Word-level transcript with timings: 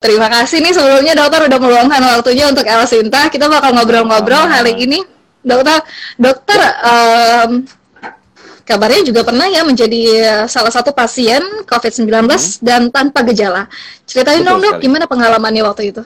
Terima 0.00 0.32
kasih 0.32 0.64
nih 0.64 0.72
sebelumnya 0.72 1.12
dokter 1.12 1.44
udah 1.44 1.60
meluangkan 1.60 2.00
waktunya 2.16 2.48
untuk 2.48 2.64
El 2.64 2.88
Sinta. 2.88 3.28
Kita 3.28 3.52
bakal 3.52 3.76
ngobrol-ngobrol 3.76 4.48
hari 4.48 4.72
ini. 4.80 5.04
Dokter, 5.44 5.84
dokter 6.16 6.56
um, 6.80 7.68
kabarnya 8.64 9.04
juga 9.04 9.28
pernah 9.28 9.44
ya 9.52 9.60
menjadi 9.60 10.00
salah 10.48 10.72
satu 10.72 10.96
pasien 10.96 11.44
COVID-19 11.68 12.08
hmm. 12.08 12.64
dan 12.64 12.88
tanpa 12.88 13.20
gejala. 13.28 13.68
Ceritain 14.08 14.40
dong 14.40 14.64
dok, 14.64 14.80
gimana 14.80 15.04
pengalamannya 15.04 15.68
waktu 15.68 15.92
itu? 15.92 16.00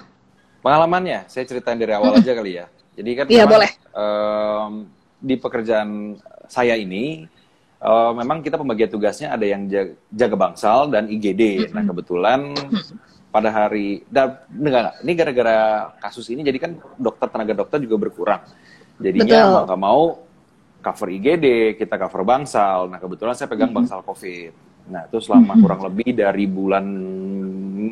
Pengalamannya, 0.67 1.31
saya 1.31 1.47
ceritain 1.47 1.79
dari 1.79 1.95
awal 1.95 2.19
hmm. 2.19 2.27
aja 2.27 2.33
kali 2.35 2.53
ya. 2.59 2.67
Jadi 2.99 3.11
kan 3.15 3.25
iya, 3.31 3.47
boleh. 3.47 3.71
Um, 3.95 4.91
di 5.23 5.39
pekerjaan 5.39 6.19
saya 6.51 6.75
ini, 6.75 7.31
uh, 7.79 8.11
memang 8.11 8.43
kita 8.43 8.59
pembagian 8.59 8.91
tugasnya 8.91 9.31
ada 9.31 9.47
yang 9.47 9.71
jaga, 9.71 9.95
jaga 10.11 10.35
bangsal 10.35 10.91
dan 10.91 11.07
IGD. 11.07 11.71
Hmm. 11.71 11.79
Nah 11.79 11.83
kebetulan 11.87 12.41
hmm 12.59 13.04
pada 13.35 13.51
hari 13.51 14.07
dan 14.07 14.39
enggak, 14.47 15.03
ini 15.03 15.13
gara-gara 15.19 15.59
kasus 15.99 16.31
ini 16.31 16.47
jadi 16.47 16.55
kan 16.63 16.79
dokter 16.95 17.27
tenaga 17.27 17.67
dokter 17.67 17.83
juga 17.83 17.99
berkurang. 17.99 18.47
Jadinya 19.03 19.51
mau 19.51 19.67
nggak 19.67 19.81
mau 19.83 20.03
cover 20.79 21.09
IGD 21.11 21.75
kita 21.75 21.99
cover 21.99 22.23
bangsal. 22.23 22.87
Nah 22.87 23.03
kebetulan 23.03 23.35
saya 23.35 23.51
pegang 23.51 23.75
bangsal 23.75 24.07
COVID. 24.07 24.55
Nah 24.87 25.11
itu 25.11 25.19
selama 25.19 25.59
kurang 25.59 25.83
lebih 25.83 26.15
dari 26.15 26.47
bulan 26.47 26.87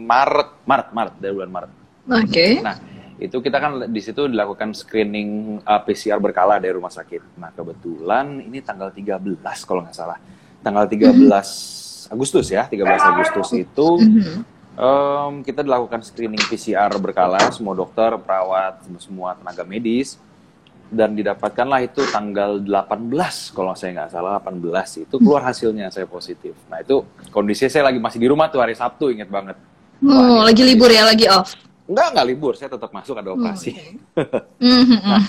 Maret 0.06 0.62
Maret 0.62 0.88
Maret 0.94 1.14
dari 1.18 1.32
bulan 1.34 1.50
Maret. 1.50 1.70
Oke. 2.06 2.22
Okay. 2.30 2.52
nah 2.62 2.78
itu 3.18 3.34
kita 3.42 3.58
kan 3.58 3.90
di 3.90 3.98
situ 3.98 4.30
dilakukan 4.30 4.78
screening 4.78 5.58
uh, 5.66 5.82
PCR 5.82 6.22
berkala 6.22 6.62
dari 6.62 6.78
rumah 6.78 6.94
sakit. 6.94 7.34
Nah 7.42 7.50
kebetulan 7.50 8.46
ini 8.46 8.62
tanggal 8.62 8.94
13 8.94 9.42
kalau 9.66 9.82
nggak 9.82 9.96
salah. 9.98 10.22
Tanggal 10.62 10.86
13 10.86 11.02
mm 11.02 11.26
-hmm. 11.26 12.14
Agustus 12.14 12.46
ya 12.46 12.70
13 12.70 13.10
Agustus 13.10 13.50
itu 13.58 13.88
mm 13.98 14.22
-hmm 14.22 14.61
um, 14.82 15.32
kita 15.46 15.62
dilakukan 15.62 16.02
screening 16.02 16.42
PCR 16.50 16.90
berkala, 16.98 17.38
semua 17.54 17.78
dokter, 17.78 18.10
perawat, 18.18 18.82
semua 18.98 19.38
tenaga 19.38 19.62
medis, 19.62 20.18
dan 20.92 21.16
didapatkanlah 21.16 21.86
itu 21.86 22.04
tanggal 22.12 22.60
18 22.60 23.56
kalau 23.56 23.72
saya 23.72 23.90
nggak 23.96 24.10
salah 24.12 24.36
18 24.42 25.08
itu 25.08 25.14
keluar 25.16 25.40
hasilnya 25.46 25.88
saya 25.88 26.04
positif. 26.04 26.52
Nah 26.68 26.84
itu 26.84 27.06
kondisi 27.32 27.70
saya 27.70 27.88
lagi 27.88 28.02
masih 28.02 28.20
di 28.20 28.28
rumah 28.28 28.52
tuh 28.52 28.60
hari 28.60 28.76
Sabtu 28.76 29.08
inget 29.08 29.30
banget. 29.30 29.56
Oh, 30.02 30.42
lagi 30.42 30.66
libur 30.66 30.90
ya, 30.90 31.06
lagi 31.06 31.30
off. 31.30 31.54
Enggak, 31.86 32.14
enggak 32.14 32.26
libur, 32.26 32.52
saya 32.58 32.70
tetap 32.74 32.90
masuk 32.90 33.14
ada 33.14 33.30
operasi. 33.34 33.70
Oh, 34.18 34.22
okay. 34.22 34.98
nah, 35.06 35.22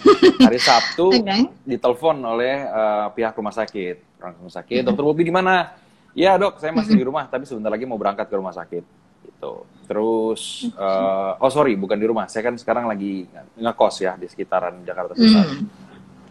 hari 0.50 0.60
Sabtu 0.60 1.08
okay. 1.22 1.46
ditelepon 1.66 2.18
oleh 2.26 2.66
uh, 2.68 3.08
pihak 3.14 3.38
rumah 3.38 3.54
sakit. 3.54 4.18
Rumah 4.18 4.54
sakit, 4.54 4.82
dokter 4.82 5.04
Bobi 5.04 5.28
di 5.28 5.34
mana? 5.34 5.76
Ya 6.14 6.38
dok, 6.38 6.62
saya 6.62 6.70
masih 6.72 6.94
di 6.94 7.04
rumah, 7.06 7.26
tapi 7.26 7.44
sebentar 7.50 7.74
lagi 7.74 7.90
mau 7.90 7.98
berangkat 7.98 8.30
ke 8.30 8.36
rumah 8.38 8.54
sakit 8.54 9.03
gitu. 9.24 9.66
Terus, 9.84 10.72
uh, 10.80 11.36
oh 11.40 11.52
sorry, 11.52 11.76
bukan 11.76 12.00
di 12.00 12.08
rumah. 12.08 12.28
Saya 12.32 12.48
kan 12.48 12.56
sekarang 12.56 12.88
lagi 12.88 13.28
ngekos 13.60 13.96
ya 14.00 14.16
di 14.16 14.32
sekitaran 14.32 14.80
Jakarta 14.88 15.12
Pusat. 15.16 15.48
Mm. 15.48 15.66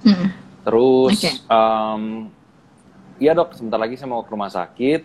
Mm. 0.09 0.29
Terus, 0.63 1.17
okay. 1.21 1.35
um, 1.53 2.03
iya 3.21 3.37
dok, 3.37 3.53
sebentar 3.59 3.77
lagi 3.77 4.01
saya 4.01 4.09
mau 4.09 4.25
ke 4.25 4.31
rumah 4.33 4.49
sakit. 4.49 5.03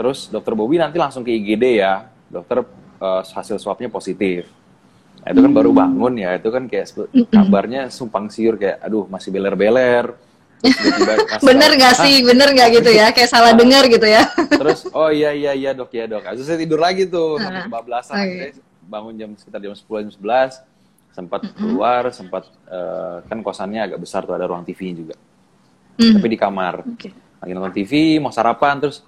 Terus 0.00 0.32
dokter 0.32 0.56
Bobi 0.56 0.80
nanti 0.80 0.96
langsung 0.96 1.20
ke 1.20 1.30
IGD 1.32 1.84
ya. 1.84 2.08
Dokter 2.32 2.64
uh, 3.02 3.20
hasil 3.20 3.60
swabnya 3.60 3.92
positif. 3.92 4.48
Nah, 5.22 5.28
itu 5.30 5.40
kan 5.44 5.52
baru 5.52 5.70
mm. 5.70 5.78
bangun 5.78 6.14
ya. 6.16 6.30
Itu 6.40 6.48
kan 6.48 6.64
kayak 6.66 6.88
kabarnya 7.28 7.92
sumpang 7.92 8.32
siur 8.32 8.56
kayak, 8.56 8.80
aduh 8.80 9.04
masih 9.12 9.28
beler-beler 9.28 10.31
bener 11.48 11.70
gak 11.74 11.94
sih? 12.06 12.22
Bener 12.22 12.48
gak 12.54 12.68
gitu 12.80 12.90
ya? 12.90 13.10
Kayak 13.10 13.30
salah 13.30 13.52
nah, 13.54 13.58
dengar 13.58 13.84
gitu 13.90 14.06
ya? 14.06 14.22
Terus 14.48 14.86
oh 14.94 15.10
iya 15.10 15.34
iya 15.34 15.52
iya 15.52 15.70
dok 15.74 15.90
ya 15.90 16.06
dok. 16.06 16.22
Terus 16.22 16.46
saya 16.46 16.58
tidur 16.60 16.78
lagi 16.78 17.06
tuh 17.10 17.38
uh, 17.38 17.66
bablasan 17.66 18.16
okay. 18.18 18.56
bangun 18.86 19.14
jam 19.18 19.30
sekitar 19.34 19.58
jam 19.58 19.74
sepuluh 19.74 20.06
jam 20.06 20.12
sebelas. 20.14 20.62
Sempat 21.12 21.44
keluar 21.58 22.08
sempat 22.14 22.48
uh, 22.72 23.20
kan 23.28 23.38
kosannya 23.44 23.84
agak 23.84 24.00
besar 24.00 24.24
tuh 24.24 24.32
ada 24.32 24.48
ruang 24.48 24.64
TV 24.64 24.94
juga. 24.96 25.16
Mm. 26.00 26.16
tapi 26.18 26.28
di 26.32 26.38
kamar. 26.40 26.74
Okay. 26.96 27.12
lagi 27.42 27.52
nonton 27.58 27.74
TV 27.74 28.22
mau 28.22 28.32
sarapan 28.32 28.80
terus 28.80 29.04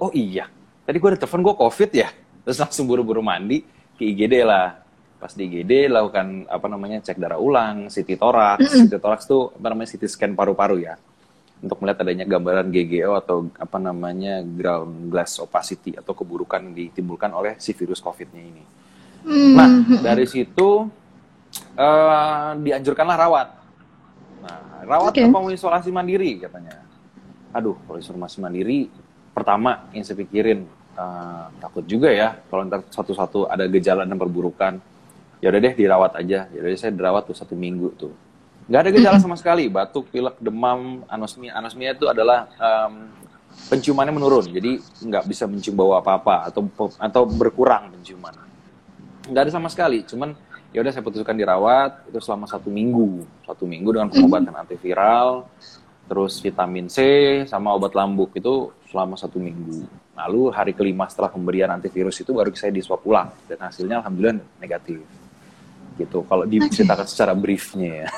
oh 0.00 0.10
iya. 0.10 0.48
Tadi 0.84 0.96
gue 1.00 1.08
ada 1.14 1.18
telepon 1.20 1.40
gue 1.44 1.54
covid 1.56 1.90
ya? 1.94 2.08
Terus 2.44 2.58
langsung 2.60 2.84
buru-buru 2.84 3.24
mandi 3.24 3.64
ke 3.94 4.04
IGD 4.04 4.44
lah 4.44 4.83
pas 5.24 5.32
di 5.32 5.48
IGD 5.48 5.88
lakukan 5.88 6.44
apa 6.52 6.68
namanya 6.68 7.00
cek 7.00 7.16
darah 7.16 7.40
ulang, 7.40 7.88
CT 7.88 8.20
thorax, 8.20 8.60
mm 8.60 8.68
-hmm. 8.68 8.84
CT 8.92 8.94
thorax 9.00 9.20
tuh 9.24 9.56
apa 9.56 9.72
namanya 9.72 9.88
CT 9.96 10.04
scan 10.04 10.36
paru-paru 10.36 10.84
ya 10.84 11.00
untuk 11.64 11.80
melihat 11.80 12.04
adanya 12.04 12.28
gambaran 12.28 12.68
GGO 12.68 13.16
atau 13.16 13.48
apa 13.56 13.80
namanya 13.80 14.44
ground 14.44 15.08
glass 15.08 15.40
opacity 15.40 15.96
atau 15.96 16.12
keburukan 16.12 16.60
yang 16.60 16.76
ditimbulkan 16.76 17.32
oleh 17.32 17.56
si 17.56 17.72
virus 17.72 18.04
COVID-nya 18.04 18.42
ini. 18.44 18.64
Mm. 19.24 19.54
Nah 19.56 19.68
dari 20.04 20.28
situ 20.28 20.92
uh, 21.80 22.52
dianjurkanlah 22.60 23.16
rawat. 23.16 23.48
Nah 24.44 24.60
rawat 24.84 25.16
okay. 25.16 25.24
apa 25.24 25.40
mau 25.40 25.48
isolasi 25.48 25.88
mandiri 25.88 26.36
katanya. 26.36 26.84
Aduh 27.56 27.80
kalau 27.88 27.96
isolasi 27.96 28.44
mandiri 28.44 28.92
pertama 29.32 29.88
yang 29.96 30.04
saya 30.04 30.20
pikirin 30.20 30.68
uh, 31.00 31.48
takut 31.64 31.88
juga 31.88 32.12
ya 32.12 32.36
kalau 32.52 32.68
ntar 32.68 32.84
satu-satu 32.92 33.48
ada 33.48 33.64
gejala 33.72 34.04
dan 34.04 34.20
perburukan 34.20 34.84
ya 35.44 35.52
udah 35.52 35.60
deh 35.60 35.74
dirawat 35.76 36.12
aja. 36.16 36.48
Ya 36.48 36.58
udah 36.64 36.72
saya 36.80 36.96
dirawat 36.96 37.28
tuh 37.28 37.36
satu 37.36 37.52
minggu 37.52 37.92
tuh. 38.00 38.16
Nggak 38.64 38.80
ada 38.80 38.90
gejala 38.96 39.18
sama 39.20 39.36
sekali. 39.36 39.68
Batuk 39.68 40.08
pilek 40.08 40.40
demam 40.40 41.04
anosmia. 41.04 41.52
Anosmia 41.52 41.92
itu 41.92 42.08
adalah 42.08 42.48
um, 42.56 43.12
penciumannya 43.68 44.16
menurun. 44.16 44.48
Jadi 44.48 44.80
nggak 44.80 45.28
bisa 45.28 45.44
mencium 45.44 45.76
bau 45.76 45.92
apa 45.92 46.16
apa 46.16 46.48
atau 46.48 46.64
atau 46.96 47.22
berkurang 47.28 47.92
penciuman. 47.92 48.32
Nggak 49.28 49.42
ada 49.44 49.52
sama 49.52 49.68
sekali. 49.68 50.00
Cuman 50.08 50.32
ya 50.72 50.80
udah 50.80 50.92
saya 50.96 51.04
putuskan 51.04 51.36
dirawat. 51.36 52.08
Itu 52.08 52.24
selama 52.24 52.48
satu 52.48 52.72
minggu. 52.72 53.28
Satu 53.44 53.68
minggu 53.68 53.92
dengan 53.92 54.08
pengobatan 54.08 54.56
antiviral 54.56 55.44
terus 56.04 56.36
vitamin 56.36 56.84
C 56.84 57.00
sama 57.48 57.72
obat 57.72 57.96
lambuk 57.96 58.32
itu 58.36 58.72
selama 58.88 59.16
satu 59.20 59.36
minggu. 59.40 59.84
Lalu 60.16 60.52
hari 60.52 60.72
kelima 60.72 61.04
setelah 61.08 61.32
pemberian 61.32 61.68
antivirus 61.68 62.16
itu 62.20 62.32
baru 62.32 62.48
saya 62.56 62.72
diswab 62.72 63.04
ulang. 63.04 63.28
Dan 63.44 63.60
hasilnya 63.60 64.00
alhamdulillah 64.00 64.40
negatif 64.56 65.04
gitu 65.94 66.26
kalau 66.26 66.44
diceritakan 66.46 67.06
okay. 67.06 67.12
secara 67.12 67.32
briefnya 67.32 68.06
ya 68.06 68.10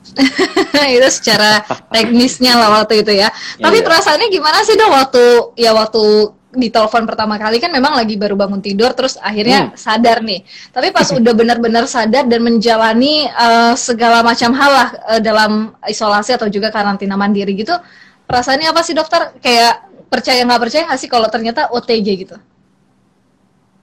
itu 0.96 1.08
secara 1.12 1.62
teknisnya 1.92 2.56
lah 2.56 2.82
waktu 2.82 3.04
itu 3.04 3.12
ya. 3.20 3.28
Tapi 3.60 3.78
iya. 3.80 3.84
perasaannya 3.84 4.28
gimana 4.32 4.64
sih 4.64 4.74
dong 4.74 4.92
waktu 4.92 5.54
ya 5.60 5.76
waktu 5.76 6.32
di 6.50 6.66
telepon 6.66 7.06
pertama 7.06 7.38
kali 7.38 7.62
kan 7.62 7.70
memang 7.70 7.94
lagi 7.94 8.18
baru 8.18 8.34
bangun 8.34 8.58
tidur 8.58 8.90
terus 8.90 9.14
akhirnya 9.20 9.70
hmm. 9.70 9.76
sadar 9.76 10.24
nih. 10.24 10.42
Tapi 10.72 10.88
pas 10.90 11.06
udah 11.20 11.32
benar-benar 11.36 11.84
sadar 11.86 12.26
dan 12.26 12.40
menjalani 12.42 13.28
uh, 13.28 13.76
segala 13.76 14.24
macam 14.24 14.50
hal 14.56 14.70
lah 14.72 14.88
uh, 15.14 15.20
dalam 15.20 15.76
isolasi 15.86 16.34
atau 16.34 16.48
juga 16.48 16.72
karantina 16.72 17.14
mandiri 17.14 17.54
gitu, 17.54 17.76
perasaannya 18.24 18.72
apa 18.72 18.80
sih 18.82 18.96
dokter? 18.96 19.36
Kayak 19.38 19.84
percaya 20.10 20.42
nggak 20.42 20.60
percaya 20.64 20.82
nggak 20.90 21.00
sih 21.00 21.10
kalau 21.12 21.28
ternyata 21.28 21.70
OTG 21.70 22.08
gitu? 22.24 22.36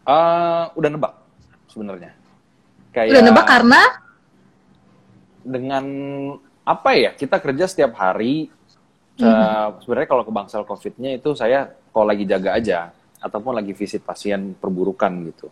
Uh, 0.07 0.71
udah 0.79 0.87
nebak 0.87 1.13
sebenarnya 1.67 2.16
kayak 2.97 3.13
udah 3.13 3.24
nebak 3.24 3.46
karena? 3.46 3.81
Dengan 5.46 5.85
apa 6.68 6.91
ya 6.97 7.12
kita 7.13 7.38
kerja 7.40 7.69
setiap 7.69 7.96
hari 7.96 8.50
mm 9.16 9.24
-hmm. 9.24 9.80
sebenarnya 9.85 10.09
kalau 10.09 10.24
ke 10.28 10.34
bangsal 10.34 10.68
covidnya 10.68 11.16
itu 11.16 11.31
saya 11.38 11.72
kalau 11.94 12.06
lagi 12.09 12.28
jaga 12.28 12.58
aja 12.58 12.91
ataupun 13.22 13.56
lagi 13.56 13.72
visit 13.78 14.02
pasien 14.03 14.58
perburukan 14.58 15.12
gitu. 15.30 15.47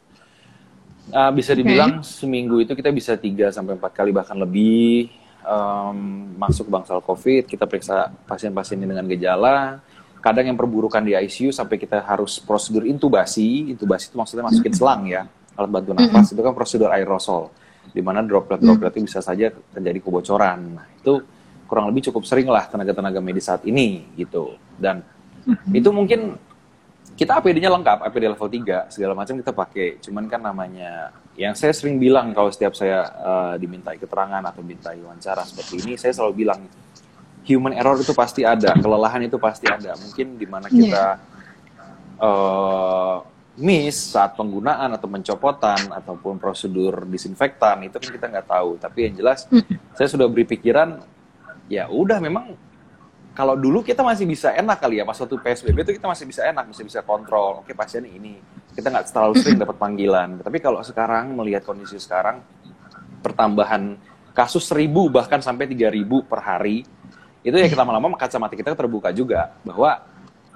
Uh, 1.13 1.29
bisa 1.37 1.53
dibilang 1.53 2.01
okay. 2.01 2.09
seminggu 2.17 2.65
itu 2.65 2.73
kita 2.73 2.89
bisa 2.89 3.13
3 3.13 3.53
sampai 3.53 3.77
empat 3.77 3.93
kali 3.93 4.09
bahkan 4.09 4.33
lebih 4.41 5.13
um, 5.45 6.33
masuk 6.33 6.65
bangsal 6.65 6.97
covid 7.05 7.45
kita 7.45 7.69
periksa 7.69 8.09
pasien-pasien 8.25 8.81
ini 8.81 8.89
dengan 8.89 9.05
gejala. 9.05 9.79
Kadang 10.19 10.49
yang 10.49 10.57
perburukan 10.57 11.05
di 11.05 11.13
ICU 11.13 11.53
sampai 11.53 11.77
kita 11.77 12.01
harus 12.01 12.41
prosedur 12.41 12.89
intubasi 12.89 13.77
intubasi 13.77 14.09
itu 14.09 14.17
maksudnya 14.17 14.49
masukin 14.49 14.73
selang 14.73 15.05
ya 15.05 15.29
alat 15.55 15.71
bantu 15.71 15.91
nafas 15.95 16.11
mm 16.11 16.21
-hmm. 16.21 16.33
itu 16.35 16.41
kan 16.43 16.53
prosedur 16.53 16.89
aerosol 16.91 17.51
di 17.95 18.01
mana 18.03 18.19
droplet-droplet 18.25 18.91
itu 18.99 19.07
bisa 19.07 19.23
saja 19.23 19.53
terjadi 19.71 19.99
kebocoran. 20.03 20.59
Nah, 20.75 20.85
itu 20.99 21.23
kurang 21.65 21.87
lebih 21.87 22.11
cukup 22.11 22.27
sering 22.27 22.51
lah 22.51 22.67
tenaga-tenaga 22.67 23.23
medis 23.23 23.47
saat 23.47 23.63
ini 23.63 24.03
gitu. 24.19 24.59
Dan 24.75 24.99
mm 25.47 25.55
-hmm. 25.55 25.79
itu 25.79 25.89
mungkin 25.95 26.19
kita 27.15 27.39
APD-nya 27.39 27.71
lengkap, 27.71 28.03
APD 28.03 28.27
level 28.27 28.49
3, 28.51 28.91
segala 28.91 29.15
macam 29.15 29.39
kita 29.39 29.51
pakai. 29.55 29.87
Cuman 30.03 30.27
kan 30.27 30.43
namanya 30.43 31.15
yang 31.39 31.55
saya 31.55 31.71
sering 31.71 31.95
bilang 31.95 32.35
kalau 32.35 32.51
setiap 32.51 32.75
saya 32.75 33.07
uh, 33.07 33.55
dimintai 33.55 33.95
keterangan 33.95 34.43
atau 34.43 34.59
dimintai 34.59 34.99
wawancara 34.99 35.47
seperti 35.47 35.79
ini, 35.87 35.93
saya 35.95 36.11
selalu 36.11 36.43
bilang 36.43 36.67
human 37.47 37.71
error 37.71 37.95
itu 37.95 38.11
pasti 38.11 38.43
ada, 38.43 38.75
kelelahan 38.75 39.23
itu 39.23 39.39
pasti 39.39 39.63
ada. 39.71 39.95
Mungkin 39.95 40.35
di 40.35 40.47
mana 40.49 40.67
kita 40.67 41.15
yeah. 41.15 41.15
Iya. 42.19 42.25
uh, 42.27 43.17
miss 43.55 44.11
saat 44.11 44.35
penggunaan 44.35 44.91
atau 44.95 45.07
pencopotan 45.07 45.87
ataupun 45.91 46.35
prosedur 46.35 47.07
disinfektan 47.07 47.87
itu 47.87 47.95
kan 47.95 48.09
kita 48.11 48.25
nggak 48.27 48.47
tahu. 48.47 48.69
Tapi 48.79 48.99
yang 49.11 49.15
jelas 49.15 49.47
saya 49.95 50.07
sudah 50.11 50.27
beri 50.27 50.43
pikiran 50.43 50.99
ya 51.71 51.87
udah 51.87 52.19
memang 52.19 52.53
kalau 53.35 53.59
dulu 53.59 53.83
kita 53.83 53.99
masih 53.99 54.23
bisa 54.23 54.55
enak 54.55 54.79
kali 54.79 54.99
ya 54.99 55.03
pas 55.03 55.19
waktu 55.19 55.35
psbb 55.35 55.83
itu 55.83 55.91
kita 55.99 56.07
masih 56.07 56.25
bisa 56.27 56.41
enak 56.47 56.71
masih 56.71 56.83
bisa 56.87 56.99
kontrol. 57.03 57.63
Oke 57.63 57.75
pasien 57.75 58.07
ini. 58.07 58.39
Kita 58.75 58.91
nggak 58.91 59.11
terlalu 59.11 59.39
sering 59.39 59.59
dapat 59.59 59.75
panggilan. 59.79 60.39
Tapi 60.43 60.59
kalau 60.59 60.83
sekarang 60.83 61.31
melihat 61.31 61.63
kondisi 61.63 61.95
sekarang, 61.95 62.43
pertambahan 63.23 63.95
kasus 64.35 64.67
seribu 64.67 65.07
bahkan 65.07 65.39
sampai 65.39 65.63
tiga 65.67 65.87
ribu 65.87 66.27
per 66.27 66.43
hari, 66.43 66.83
itu 67.39 67.55
ya 67.55 67.71
kita 67.71 67.87
lama-lama 67.87 68.19
kacamata 68.19 68.51
kita 68.51 68.75
terbuka 68.75 69.15
juga 69.15 69.55
bahwa 69.63 70.03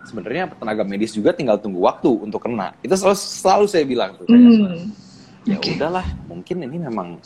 sebenarnya 0.09 0.50
tenaga 0.50 0.81
medis 0.81 1.13
juga 1.13 1.29
tinggal 1.29 1.61
tunggu 1.61 1.85
waktu 1.85 2.09
untuk 2.09 2.41
kena. 2.41 2.73
Itu 2.81 2.97
selalu, 2.97 3.17
selalu 3.17 3.65
saya 3.69 3.85
bilang 3.85 4.17
tuh. 4.17 4.25
Hmm. 4.25 4.89
Ya 5.45 5.56
okay. 5.56 5.77
udahlah, 5.77 6.06
mungkin 6.25 6.65
ini 6.65 6.77
memang 6.81 7.21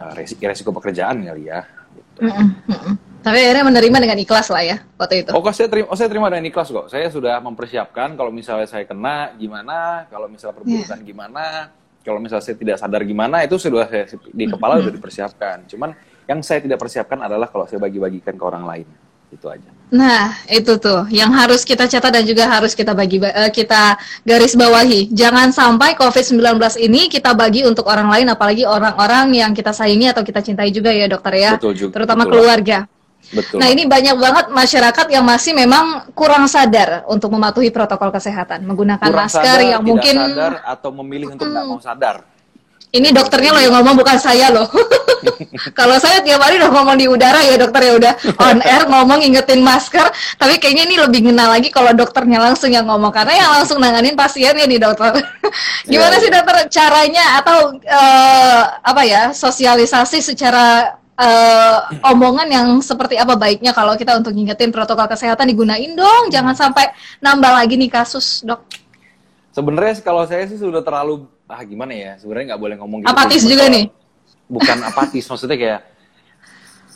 uh, 0.00 0.12
resiko, 0.16 0.42
resiko 0.48 0.70
pekerjaan 0.72 1.20
kali 1.20 1.52
ya. 1.52 1.62
Gitu. 1.94 2.26
Mm 2.26 2.50
-mm. 2.66 2.94
Tapi 3.24 3.40
akhirnya 3.40 3.64
menerima 3.64 3.98
dengan 4.04 4.18
ikhlas 4.20 4.52
lah 4.52 4.60
ya 4.60 4.76
waktu 5.00 5.24
itu. 5.24 5.30
Oh, 5.32 5.40
saya 5.48 5.68
terima, 5.72 5.86
oh, 5.88 5.96
saya 5.96 6.08
terima 6.12 6.28
dengan 6.28 6.44
ikhlas 6.44 6.68
kok. 6.68 6.86
Saya 6.92 7.08
sudah 7.08 7.40
mempersiapkan 7.40 8.18
kalau 8.20 8.28
misalnya 8.28 8.68
saya 8.68 8.84
kena 8.84 9.32
gimana, 9.40 10.04
kalau 10.12 10.28
misalnya 10.28 10.60
perburukan 10.60 10.98
yeah. 11.00 11.08
gimana, 11.08 11.44
kalau 12.04 12.20
misalnya 12.20 12.44
saya 12.44 12.56
tidak 12.60 12.76
sadar 12.76 13.00
gimana, 13.08 13.40
itu 13.48 13.56
sudah 13.56 13.88
saya 13.88 14.04
di 14.12 14.44
kepala 14.44 14.76
sudah 14.76 14.92
dipersiapkan. 14.92 15.64
Cuman 15.72 15.96
yang 16.28 16.44
saya 16.44 16.60
tidak 16.60 16.76
persiapkan 16.76 17.16
adalah 17.24 17.48
kalau 17.48 17.64
saya 17.64 17.80
bagi-bagikan 17.80 18.36
ke 18.36 18.44
orang 18.44 18.64
lain. 18.68 18.88
Itu 19.34 19.50
aja. 19.50 19.74
Nah, 19.94 20.34
itu 20.50 20.74
tuh 20.82 21.06
yang 21.14 21.30
harus 21.30 21.62
kita 21.62 21.86
catat 21.86 22.10
dan 22.10 22.24
juga 22.26 22.50
harus 22.50 22.74
kita 22.74 22.96
bagi 22.98 23.22
uh, 23.22 23.50
kita 23.52 23.94
garis 24.26 24.58
bawahi. 24.58 25.06
Jangan 25.14 25.54
sampai 25.54 25.94
COVID-19 25.94 26.58
ini 26.82 27.06
kita 27.06 27.30
bagi 27.36 27.62
untuk 27.62 27.86
orang 27.86 28.10
lain 28.10 28.26
apalagi 28.26 28.66
orang-orang 28.66 29.30
yang 29.38 29.54
kita 29.54 29.70
sayangi 29.70 30.10
atau 30.10 30.26
kita 30.26 30.42
cintai 30.42 30.74
juga 30.74 30.90
ya, 30.90 31.06
Dokter 31.06 31.34
ya. 31.38 31.50
Betul 31.54 31.78
juga. 31.78 31.92
Terutama 32.00 32.26
betul. 32.26 32.32
keluarga. 32.34 32.78
Betul. 33.30 33.56
Nah, 33.62 33.68
ini 33.72 33.88
banyak 33.88 34.16
banget 34.18 34.46
masyarakat 34.52 35.06
yang 35.08 35.24
masih 35.24 35.56
memang 35.56 36.10
kurang 36.12 36.44
sadar 36.50 37.06
untuk 37.08 37.32
mematuhi 37.32 37.72
protokol 37.72 38.12
kesehatan, 38.12 38.66
menggunakan 38.68 39.00
kurang 39.00 39.30
masker 39.30 39.58
sadar, 39.62 39.70
yang 39.78 39.80
mungkin 39.80 40.14
sadar 40.18 40.54
atau 40.66 40.90
memilih 40.92 41.32
untuk 41.32 41.48
hmm. 41.48 41.64
mau 41.70 41.80
sadar. 41.80 42.33
Ini 42.94 43.10
dokternya 43.10 43.50
loh 43.50 43.62
yang 43.66 43.74
ngomong 43.74 43.98
bukan 43.98 44.14
saya 44.22 44.54
loh. 44.54 44.70
Kalau 45.78 45.98
saya 45.98 46.22
tiap 46.22 46.38
hari 46.38 46.62
udah 46.62 46.70
ngomong 46.70 46.94
di 46.94 47.10
udara 47.10 47.42
ya 47.42 47.58
dokter 47.58 47.90
ya 47.90 47.92
udah 47.98 48.12
on 48.38 48.62
air 48.62 48.86
ngomong 48.86 49.18
ingetin 49.18 49.66
masker. 49.66 50.06
Tapi 50.38 50.62
kayaknya 50.62 50.86
ini 50.86 50.96
lebih 51.02 51.26
kenal 51.26 51.50
lagi 51.50 51.74
kalau 51.74 51.90
dokternya 51.90 52.38
langsung 52.38 52.70
yang 52.70 52.86
ngomong 52.86 53.10
karena 53.10 53.34
yang 53.34 53.50
langsung 53.50 53.82
nanganin 53.82 54.14
pasiennya 54.14 54.68
nih 54.68 54.78
dokter. 54.78 55.10
Gimana 55.90 56.14
yeah, 56.14 56.22
sih 56.22 56.30
iya. 56.30 56.36
dokter 56.38 56.56
caranya 56.70 57.24
atau 57.42 57.58
uh, 57.82 58.62
apa 58.84 59.02
ya 59.02 59.22
sosialisasi 59.34 60.22
secara 60.22 60.94
uh, 61.18 61.78
omongan 62.14 62.46
yang 62.46 62.68
seperti 62.78 63.18
apa 63.18 63.34
baiknya 63.34 63.74
kalau 63.74 63.98
kita 63.98 64.14
untuk 64.14 64.38
ngingetin 64.38 64.70
protokol 64.70 65.10
kesehatan 65.10 65.50
digunain 65.50 65.98
dong, 65.98 66.30
jangan 66.30 66.54
sampai 66.54 66.94
nambah 67.18 67.52
lagi 67.58 67.74
nih 67.74 67.90
kasus 67.90 68.46
dok. 68.46 68.62
Sebenarnya 69.54 69.98
kalau 70.02 70.26
saya 70.26 70.46
sih 70.46 70.58
sudah 70.58 70.82
terlalu 70.82 71.26
ah 71.48 71.60
gimana 71.64 71.92
ya? 71.92 72.12
Sebenarnya 72.16 72.54
nggak 72.54 72.62
boleh 72.62 72.76
ngomong 72.80 72.98
gitu 73.04 73.12
apatis 73.12 73.42
juga 73.44 73.64
nih. 73.68 73.86
bukan 74.44 74.78
apatis 74.84 75.24
maksudnya 75.24 75.56
kayak 75.56 75.80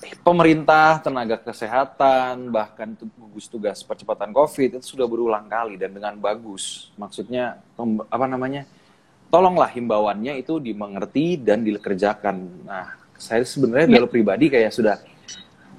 eh, 0.04 0.14
pemerintah 0.20 1.00
tenaga 1.00 1.40
kesehatan 1.40 2.52
bahkan 2.52 2.92
gugus 3.16 3.48
tugas 3.48 3.80
percepatan 3.80 4.36
covid 4.36 4.76
itu 4.76 4.84
sudah 4.84 5.08
berulang 5.08 5.48
kali 5.48 5.80
dan 5.80 5.92
dengan 5.92 6.16
bagus. 6.20 6.92
Maksudnya 7.00 7.60
apa 8.08 8.26
namanya 8.28 8.68
tolonglah 9.28 9.68
himbauannya 9.72 10.40
itu 10.40 10.60
dimengerti 10.60 11.40
dan 11.40 11.64
dikerjakan. 11.64 12.36
Nah 12.64 12.96
saya 13.18 13.44
sebenarnya 13.44 13.88
ya. 13.88 14.08
pribadi 14.08 14.48
kayak 14.48 14.72
sudah 14.72 14.96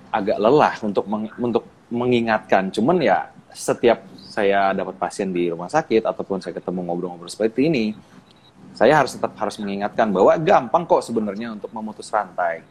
agak 0.10 0.38
lelah 0.42 0.76
untuk 0.82 1.06
meng, 1.06 1.30
untuk 1.38 1.66
mengingatkan. 1.90 2.70
Cuman 2.74 3.02
ya 3.02 3.30
setiap 3.54 4.06
saya 4.30 4.74
dapat 4.78 4.96
pasien 5.02 5.34
di 5.34 5.50
rumah 5.50 5.70
sakit 5.70 6.06
ataupun 6.06 6.38
saya 6.38 6.54
ketemu 6.54 6.86
ngobrol-ngobrol 6.86 7.30
seperti 7.30 7.66
ini 7.66 7.86
saya 8.74 8.94
harus 9.00 9.16
tetap 9.16 9.34
harus 9.36 9.56
mengingatkan 9.60 10.10
bahwa 10.10 10.34
gampang 10.40 10.84
kok 10.88 11.04
sebenarnya 11.04 11.54
untuk 11.54 11.70
memutus 11.74 12.08
rantai. 12.10 12.64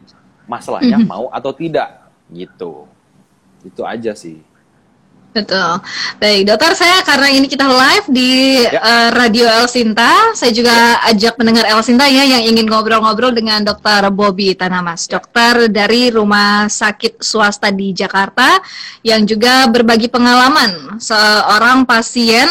Masalahnya 0.49 0.97
mm 0.97 1.05
-hmm. 1.05 1.13
mau 1.13 1.25
atau 1.29 1.51
tidak 1.53 2.09
gitu. 2.33 2.89
Itu 3.61 3.85
aja 3.85 4.15
sih. 4.17 4.41
Betul. 5.29 5.77
Baik, 6.17 6.41
dokter 6.49 6.73
saya 6.73 7.05
karena 7.05 7.29
ini 7.29 7.45
kita 7.45 7.69
live 7.69 8.07
di 8.09 8.65
ya. 8.65 8.81
uh, 8.81 9.09
Radio 9.13 9.45
El 9.45 9.69
Sinta, 9.69 10.33
saya 10.33 10.49
juga 10.49 10.73
ya. 10.73 11.13
ajak 11.13 11.37
pendengar 11.37 11.69
El 11.69 11.85
Sinta 11.85 12.09
ya 12.09 12.25
yang 12.25 12.41
ingin 12.49 12.65
ngobrol-ngobrol 12.65 13.29
dengan 13.29 13.61
Dokter 13.61 14.09
Bobby 14.09 14.57
Tanamas, 14.57 15.05
ya. 15.05 15.21
dokter 15.21 15.69
dari 15.69 16.09
Rumah 16.09 16.65
Sakit 16.65 17.21
Swasta 17.21 17.69
di 17.69 17.93
Jakarta 17.93 18.57
yang 19.05 19.21
juga 19.29 19.69
berbagi 19.69 20.09
pengalaman 20.09 20.97
seorang 20.97 21.85
pasien 21.85 22.49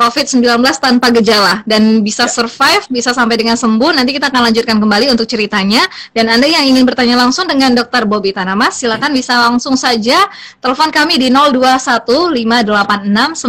COVID-19 0.00 0.64
tanpa 0.80 1.12
gejala 1.12 1.60
dan 1.68 2.00
bisa 2.00 2.24
ya. 2.24 2.32
survive, 2.32 2.88
bisa 2.88 3.12
sampai 3.12 3.36
dengan 3.36 3.60
sembuh. 3.60 3.92
Nanti 3.92 4.16
kita 4.16 4.32
akan 4.32 4.48
lanjutkan 4.48 4.80
kembali 4.80 5.12
untuk 5.12 5.28
ceritanya. 5.28 5.84
Dan 6.16 6.32
Anda 6.32 6.48
yang 6.48 6.64
ingin 6.64 6.88
bertanya 6.88 7.20
langsung 7.20 7.44
dengan 7.44 7.76
Dr. 7.76 8.08
Bobby 8.08 8.32
Tanamas, 8.32 8.80
silakan 8.80 9.12
bisa 9.12 9.36
langsung 9.36 9.76
saja 9.76 10.16
telepon 10.64 10.88
kami 10.88 11.20
di 11.20 11.28
0215869000 11.28 13.44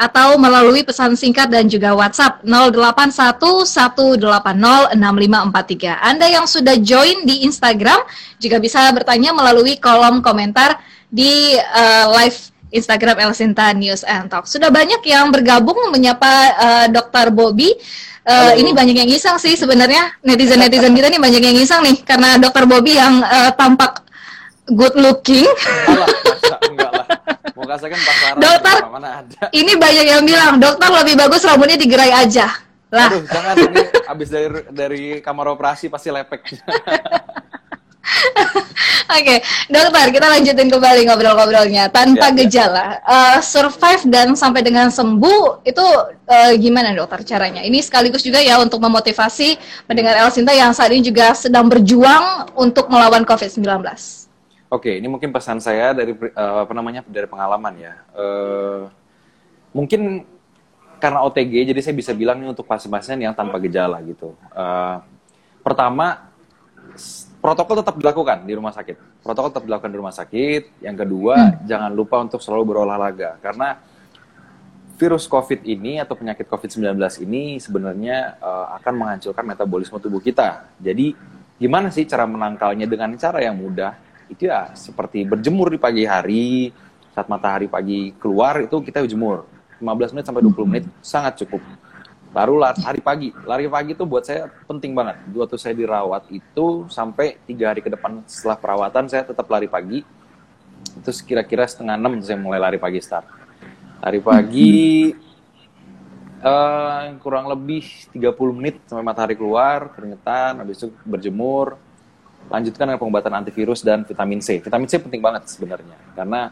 atau 0.00 0.40
melalui 0.40 0.80
pesan 0.80 1.12
singkat 1.12 1.52
dan 1.52 1.68
juga 1.68 1.92
WhatsApp 1.92 2.40
0811806543. 2.48 4.96
Anda 6.00 6.32
yang 6.32 6.48
sudah 6.48 6.80
join 6.80 7.28
di 7.28 7.44
Instagram 7.44 8.00
juga 8.40 8.56
bisa 8.56 8.88
bertanya 8.96 9.36
melalui 9.36 9.76
kolom 9.76 10.24
komentar 10.24 10.80
di 11.12 11.52
uh, 11.56 12.12
live 12.16 12.57
Instagram 12.70 13.16
Elsinta 13.20 13.72
News 13.72 14.04
and 14.04 14.28
Talk. 14.28 14.44
Sudah 14.44 14.68
banyak 14.68 15.00
yang 15.04 15.32
bergabung 15.32 15.88
menyapa 15.88 16.32
uh, 16.56 16.86
Dr. 16.92 17.32
Bobby. 17.32 17.72
Uh, 18.28 18.52
ini 18.60 18.76
banyak 18.76 18.92
yang 18.92 19.08
iseng 19.08 19.40
sih 19.40 19.56
sebenarnya 19.56 20.20
netizen-netizen 20.20 20.92
kita 20.92 21.08
nih 21.08 21.16
banyak 21.16 21.42
yang 21.48 21.56
iseng 21.56 21.80
nih 21.80 21.96
karena 22.04 22.36
Dr. 22.36 22.68
Bobby 22.68 23.00
yang 23.00 23.24
uh, 23.24 23.56
tampak 23.56 24.04
good 24.68 24.92
looking. 25.00 25.48
Alah, 25.88 26.08
enggak 26.68 26.90
lah. 26.92 27.06
kan 27.88 28.00
pasaran 28.04 28.36
dokter, 28.36 28.76
mana 28.92 29.08
ada. 29.24 29.48
Ini 29.48 29.72
banyak 29.80 30.06
yang 30.12 30.22
bilang, 30.28 30.60
dokter 30.60 30.88
lebih 30.92 31.16
bagus 31.16 31.40
rambutnya 31.44 31.80
digerai 31.80 32.12
aja. 32.12 32.52
Lah. 32.88 33.12
Aduh, 33.12 33.24
jangan 33.28 33.54
ini 33.68 33.84
abis 34.08 34.28
dari 34.32 34.48
dari 34.72 35.02
kamar 35.20 35.52
operasi 35.52 35.92
pasti 35.92 36.08
lepek. 36.08 36.40
Oke, 39.18 39.24
okay. 39.24 39.38
dokter, 39.68 40.06
kita 40.12 40.26
lanjutin 40.28 40.68
kembali 40.68 41.08
ngobrol-ngobrolnya. 41.08 41.88
Tanpa 41.92 42.28
ya, 42.28 42.32
ya. 42.32 42.38
gejala, 42.44 42.86
uh, 43.04 43.38
survive 43.40 44.02
dan 44.08 44.36
sampai 44.36 44.60
dengan 44.64 44.88
sembuh 44.92 45.64
itu 45.64 45.84
uh, 46.28 46.52
gimana 46.56 46.92
dokter 46.92 47.24
caranya? 47.24 47.64
Ini 47.64 47.80
sekaligus 47.80 48.24
juga 48.24 48.40
ya 48.40 48.60
untuk 48.60 48.80
memotivasi 48.80 49.56
pendengar 49.88 50.16
El 50.20 50.30
Sinta 50.32 50.52
yang 50.52 50.72
saat 50.72 50.92
ini 50.92 51.04
juga 51.04 51.32
sedang 51.32 51.68
berjuang 51.68 52.52
untuk 52.56 52.88
melawan 52.88 53.24
COVID-19. 53.24 53.64
Oke, 53.64 53.92
okay, 54.68 54.94
ini 55.00 55.08
mungkin 55.08 55.32
pesan 55.32 55.64
saya 55.64 55.96
dari 55.96 56.12
uh, 56.12 56.68
apa 56.68 56.72
namanya 56.76 57.00
dari 57.08 57.24
pengalaman 57.24 57.74
ya. 57.80 57.94
Uh, 58.12 58.92
mungkin 59.72 60.24
karena 60.98 61.24
OTG, 61.24 61.72
jadi 61.72 61.80
saya 61.80 61.94
bisa 61.96 62.12
bilang 62.12 62.42
ini 62.42 62.50
untuk 62.52 62.66
pasien-pasien 62.68 63.16
yang 63.22 63.32
tanpa 63.32 63.56
gejala 63.62 64.02
gitu. 64.04 64.34
Uh, 64.52 65.00
pertama 65.62 66.28
protokol 67.48 67.80
tetap 67.80 67.96
dilakukan 67.96 68.44
di 68.44 68.52
rumah 68.52 68.76
sakit. 68.76 69.24
Protokol 69.24 69.48
tetap 69.48 69.64
dilakukan 69.64 69.88
di 69.88 69.96
rumah 69.96 70.12
sakit. 70.12 70.84
Yang 70.84 70.96
kedua, 71.00 71.36
hmm. 71.40 71.64
jangan 71.64 71.90
lupa 71.96 72.20
untuk 72.20 72.44
selalu 72.44 72.76
berolahraga 72.76 73.40
karena 73.40 73.80
virus 75.00 75.24
COVID 75.24 75.64
ini 75.64 75.96
atau 75.96 76.12
penyakit 76.12 76.44
COVID-19 76.44 76.98
ini 77.24 77.56
sebenarnya 77.56 78.36
uh, 78.36 78.76
akan 78.76 78.92
menghancurkan 79.00 79.48
metabolisme 79.48 79.96
tubuh 79.96 80.20
kita. 80.20 80.68
Jadi, 80.76 81.16
gimana 81.56 81.88
sih 81.88 82.04
cara 82.04 82.28
menangkalnya 82.28 82.84
dengan 82.84 83.16
cara 83.16 83.40
yang 83.40 83.56
mudah? 83.56 83.96
Itu 84.28 84.52
ya 84.52 84.76
seperti 84.76 85.24
berjemur 85.24 85.72
di 85.72 85.80
pagi 85.80 86.04
hari, 86.04 86.68
saat 87.16 87.32
matahari 87.32 87.64
pagi 87.64 88.12
keluar 88.20 88.60
itu 88.60 88.84
kita 88.84 89.00
berjemur. 89.00 89.48
15 89.80 90.12
menit 90.12 90.26
sampai 90.26 90.42
20 90.42 90.68
menit 90.68 90.84
sangat 91.00 91.38
cukup 91.46 91.62
baru 92.28 92.60
lari 92.60 93.00
pagi. 93.00 93.28
Lari 93.44 93.66
pagi 93.68 93.90
itu 93.96 94.04
buat 94.04 94.24
saya 94.24 94.48
penting 94.68 94.92
banget. 94.92 95.16
Waktu 95.32 95.56
saya 95.56 95.74
dirawat 95.74 96.28
itu 96.28 96.86
sampai 96.92 97.40
tiga 97.48 97.72
hari 97.72 97.80
ke 97.80 97.88
depan 97.88 98.24
setelah 98.28 98.56
perawatan 98.60 99.04
saya 99.08 99.24
tetap 99.24 99.48
lari 99.48 99.68
pagi. 99.68 100.04
Itu 101.00 101.10
kira-kira 101.24 101.64
setengah 101.64 101.96
enam 101.96 102.20
saya 102.20 102.38
mulai 102.38 102.60
lari 102.60 102.78
pagi 102.78 103.00
start. 103.00 103.24
Lari 103.98 104.20
pagi 104.22 105.10
uh, 106.44 107.16
kurang 107.18 107.50
lebih 107.50 107.82
30 108.14 108.22
menit 108.54 108.76
sampai 108.86 109.02
matahari 109.02 109.34
keluar 109.34 109.90
keringetan 109.96 110.62
habis 110.62 110.78
itu 110.78 110.92
berjemur. 111.02 111.80
Lanjutkan 112.48 112.88
dengan 112.88 113.00
pengobatan 113.00 113.44
antivirus 113.44 113.84
dan 113.84 114.08
vitamin 114.08 114.40
C. 114.40 114.62
Vitamin 114.62 114.88
C 114.88 114.96
penting 114.96 115.20
banget 115.20 115.50
sebenarnya 115.52 115.96
karena 116.16 116.48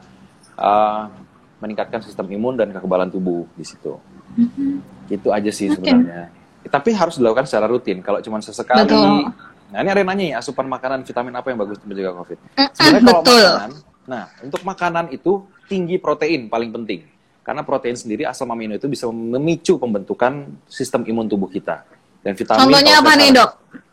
uh, 0.58 1.08
meningkatkan 1.56 2.04
sistem 2.04 2.28
imun 2.28 2.52
dan 2.52 2.68
kekebalan 2.68 3.08
tubuh 3.08 3.48
di 3.56 3.64
situ 3.64 3.96
Mm-hmm. 4.34 5.14
Itu 5.14 5.28
aja 5.30 5.50
sih 5.54 5.70
okay. 5.70 5.78
sebenarnya. 5.78 6.34
Tapi 6.66 6.90
harus 6.90 7.14
dilakukan 7.22 7.46
secara 7.46 7.70
rutin. 7.70 8.02
Kalau 8.02 8.18
cuma 8.18 8.42
sesekali. 8.42 8.82
Betul. 8.82 9.30
Nah 9.66 9.78
ini 9.82 9.90
ada 9.90 9.98
yang 9.98 10.10
nanya 10.10 10.24
ya, 10.26 10.36
asupan 10.42 10.66
makanan 10.66 11.02
vitamin 11.06 11.34
apa 11.34 11.46
yang 11.50 11.58
bagus 11.58 11.78
untuk 11.82 11.90
menjaga 11.94 12.12
COVID? 12.22 12.38
Sebenarnya 12.74 13.02
kalau 13.02 13.22
Betul. 13.22 13.46
makanan, 13.46 13.70
nah 14.06 14.24
untuk 14.42 14.60
makanan 14.62 15.04
itu 15.10 15.32
tinggi 15.66 15.96
protein 15.98 16.46
paling 16.46 16.70
penting. 16.70 17.02
karena 17.46 17.62
protein 17.62 17.94
sendiri 17.94 18.26
asam 18.26 18.50
amino 18.50 18.74
itu 18.74 18.90
bisa 18.90 19.06
memicu 19.06 19.78
pembentukan 19.78 20.50
sistem 20.66 21.06
imun 21.06 21.30
tubuh 21.30 21.46
kita. 21.46 21.86
Dan 22.18 22.34
vitamin 22.34 22.58
Contohnya 22.66 22.92
apa 22.98 23.10
nih, 23.14 23.28
Dok? 23.30 23.50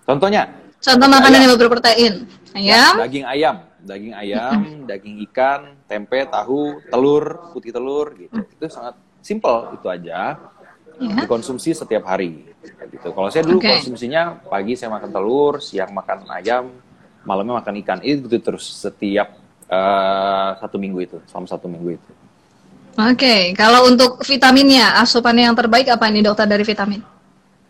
Contohnya? 0.09 0.43
Contoh 0.81 1.05
makanan 1.05 1.37
ayam. 1.37 1.45
yang 1.45 1.61
berprotein. 1.61 2.13
Ayam? 2.57 2.93
Ya, 2.97 3.05
daging 3.05 3.25
ayam, 3.29 3.55
daging 3.85 4.13
ayam, 4.17 4.59
daging 4.89 5.15
ikan, 5.29 5.77
tempe, 5.85 6.25
tahu, 6.25 6.81
telur, 6.89 7.53
putih 7.53 7.69
telur 7.69 8.17
gitu. 8.17 8.41
Mm. 8.41 8.53
Itu 8.57 8.65
sangat 8.73 8.97
simple 9.23 9.79
itu 9.79 9.87
aja. 9.87 10.37
Yeah. 10.99 11.25
Dikonsumsi 11.25 11.73
setiap 11.73 12.05
hari. 12.05 12.53
Gitu. 12.91 13.07
Kalau 13.09 13.27
saya 13.33 13.41
dulu 13.47 13.57
okay. 13.57 13.81
konsumsinya 13.81 14.37
pagi 14.45 14.77
saya 14.77 14.93
makan 14.93 15.09
telur, 15.09 15.57
siang 15.57 15.89
makan 15.89 16.29
ayam, 16.29 16.69
malamnya 17.25 17.57
makan 17.63 17.81
ikan. 17.81 17.99
Itu 18.05 18.29
terus 18.37 18.67
setiap 18.67 19.33
uh, 19.71 20.59
satu 20.61 20.77
minggu 20.77 20.99
itu, 21.01 21.17
selama 21.31 21.47
satu 21.49 21.65
minggu 21.65 21.97
itu. 21.97 22.11
Oke, 22.93 23.17
okay. 23.17 23.41
kalau 23.57 23.89
untuk 23.89 24.21
vitaminnya, 24.21 25.01
asupannya 25.01 25.49
yang 25.49 25.57
terbaik 25.57 25.89
apa 25.89 26.13
ini 26.13 26.21
dokter 26.21 26.45
dari 26.45 26.61
vitamin? 26.61 27.01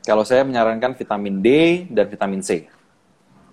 Kalau 0.04 0.28
saya 0.28 0.44
menyarankan 0.44 1.00
vitamin 1.00 1.40
D 1.40 1.48
dan 1.88 2.12
vitamin 2.12 2.44
C. 2.44 2.68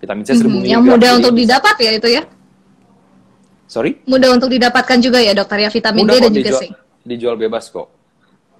Vitamin 0.02 0.26
C 0.26 0.34
seribu 0.34 0.58
hmm, 0.58 0.66
Yang 0.66 0.82
mudah 0.82 1.10
untuk 1.22 1.34
didapat 1.38 1.76
ya 1.78 1.90
itu 1.94 2.08
ya? 2.10 2.22
Sorry? 3.70 4.02
Mudah 4.02 4.34
untuk 4.34 4.50
didapatkan 4.50 4.98
juga 4.98 5.22
ya 5.22 5.30
dokter 5.30 5.62
ya 5.62 5.70
vitamin 5.70 6.10
mudah 6.10 6.18
D 6.18 6.22
dan 6.26 6.32
juga 6.34 6.50
C. 6.58 6.62
Dijual 7.02 7.36
bebas 7.40 7.72
kok. 7.72 7.88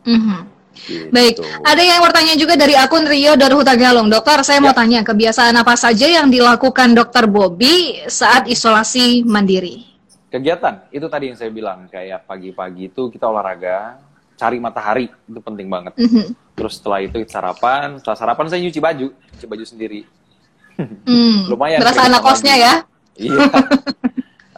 Mm 0.04 0.20
-hmm. 0.20 0.40
Gitu. 0.70 1.10
Baik, 1.10 1.42
ada 1.66 1.82
yang 1.82 1.98
bertanya 1.98 2.34
juga 2.38 2.54
dari 2.54 2.78
akun 2.78 3.02
Rio 3.04 3.34
dari 3.34 3.52
Hutagalung. 3.52 4.06
Dokter, 4.06 4.40
saya 4.46 4.62
ya. 4.62 4.70
mau 4.70 4.72
tanya 4.72 5.02
kebiasaan 5.02 5.58
apa 5.58 5.74
saja 5.74 6.06
yang 6.06 6.30
dilakukan 6.30 6.94
Dokter 6.94 7.26
Bobby 7.26 8.00
saat 8.06 8.46
isolasi 8.46 9.26
mandiri? 9.26 9.90
kegiatan 10.30 10.86
itu 10.94 11.06
tadi 11.10 11.34
yang 11.34 11.36
saya 11.36 11.50
bilang 11.50 11.90
kayak 11.90 12.22
pagi-pagi 12.24 12.86
itu 12.86 13.10
kita 13.10 13.26
olahraga 13.26 13.98
cari 14.38 14.62
matahari 14.62 15.10
itu 15.10 15.40
penting 15.42 15.66
banget 15.66 15.92
mm-hmm. 15.98 16.54
terus 16.54 16.78
setelah 16.78 17.02
itu 17.02 17.18
sarapan 17.26 17.98
setelah 17.98 18.16
sarapan 18.16 18.46
saya 18.46 18.62
nyuci 18.62 18.80
baju 18.80 19.08
nyuci 19.10 19.46
baju 19.50 19.64
sendiri 19.66 20.00
mm, 20.78 21.38
lumayan 21.50 21.82
berasa 21.82 22.06
anak 22.06 22.22
kosnya 22.22 22.54
ya 22.54 22.74
iya 23.18 23.42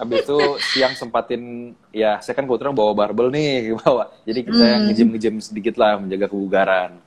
habis 0.02 0.26
itu 0.26 0.38
siang 0.74 0.98
sempatin 0.98 1.72
ya 1.94 2.18
saya 2.18 2.34
kan 2.34 2.42
kebetulan 2.42 2.74
bawa 2.74 2.90
barbel 2.90 3.30
nih 3.30 3.70
bawa 3.86 4.10
jadi 4.26 4.42
kita 4.42 4.66
mm. 4.66 4.82
ngejim 4.90 5.08
ngejim 5.14 5.34
sedikit 5.38 5.78
lah 5.78 6.02
menjaga 6.02 6.26
kebugaran. 6.26 6.98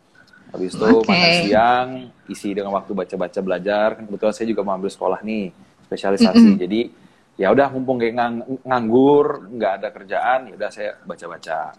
Habis 0.55 0.71
itu 0.71 0.87
okay. 0.87 1.11
makan 1.11 1.31
siang 1.43 1.87
isi 2.31 2.55
dengan 2.55 2.71
waktu 2.71 2.95
baca-baca 2.95 3.39
belajar. 3.43 3.99
Kan 3.99 4.07
kebetulan 4.07 4.31
saya 4.31 4.47
juga 4.47 4.63
mau 4.63 4.79
ambil 4.79 4.87
sekolah 4.87 5.19
nih 5.19 5.51
spesialisasi. 5.91 6.39
Mm-hmm. 6.39 6.61
jadi 6.63 6.81
ya 7.35 7.51
udah 7.51 7.67
mumpung 7.75 7.99
kayak 7.99 8.15
ngang, 8.15 8.35
nganggur 8.63 9.51
nggak 9.51 9.71
ada 9.83 9.87
kerjaan 9.91 10.39
ya 10.47 10.53
udah 10.55 10.69
saya 10.71 10.95
baca-baca. 11.03 11.75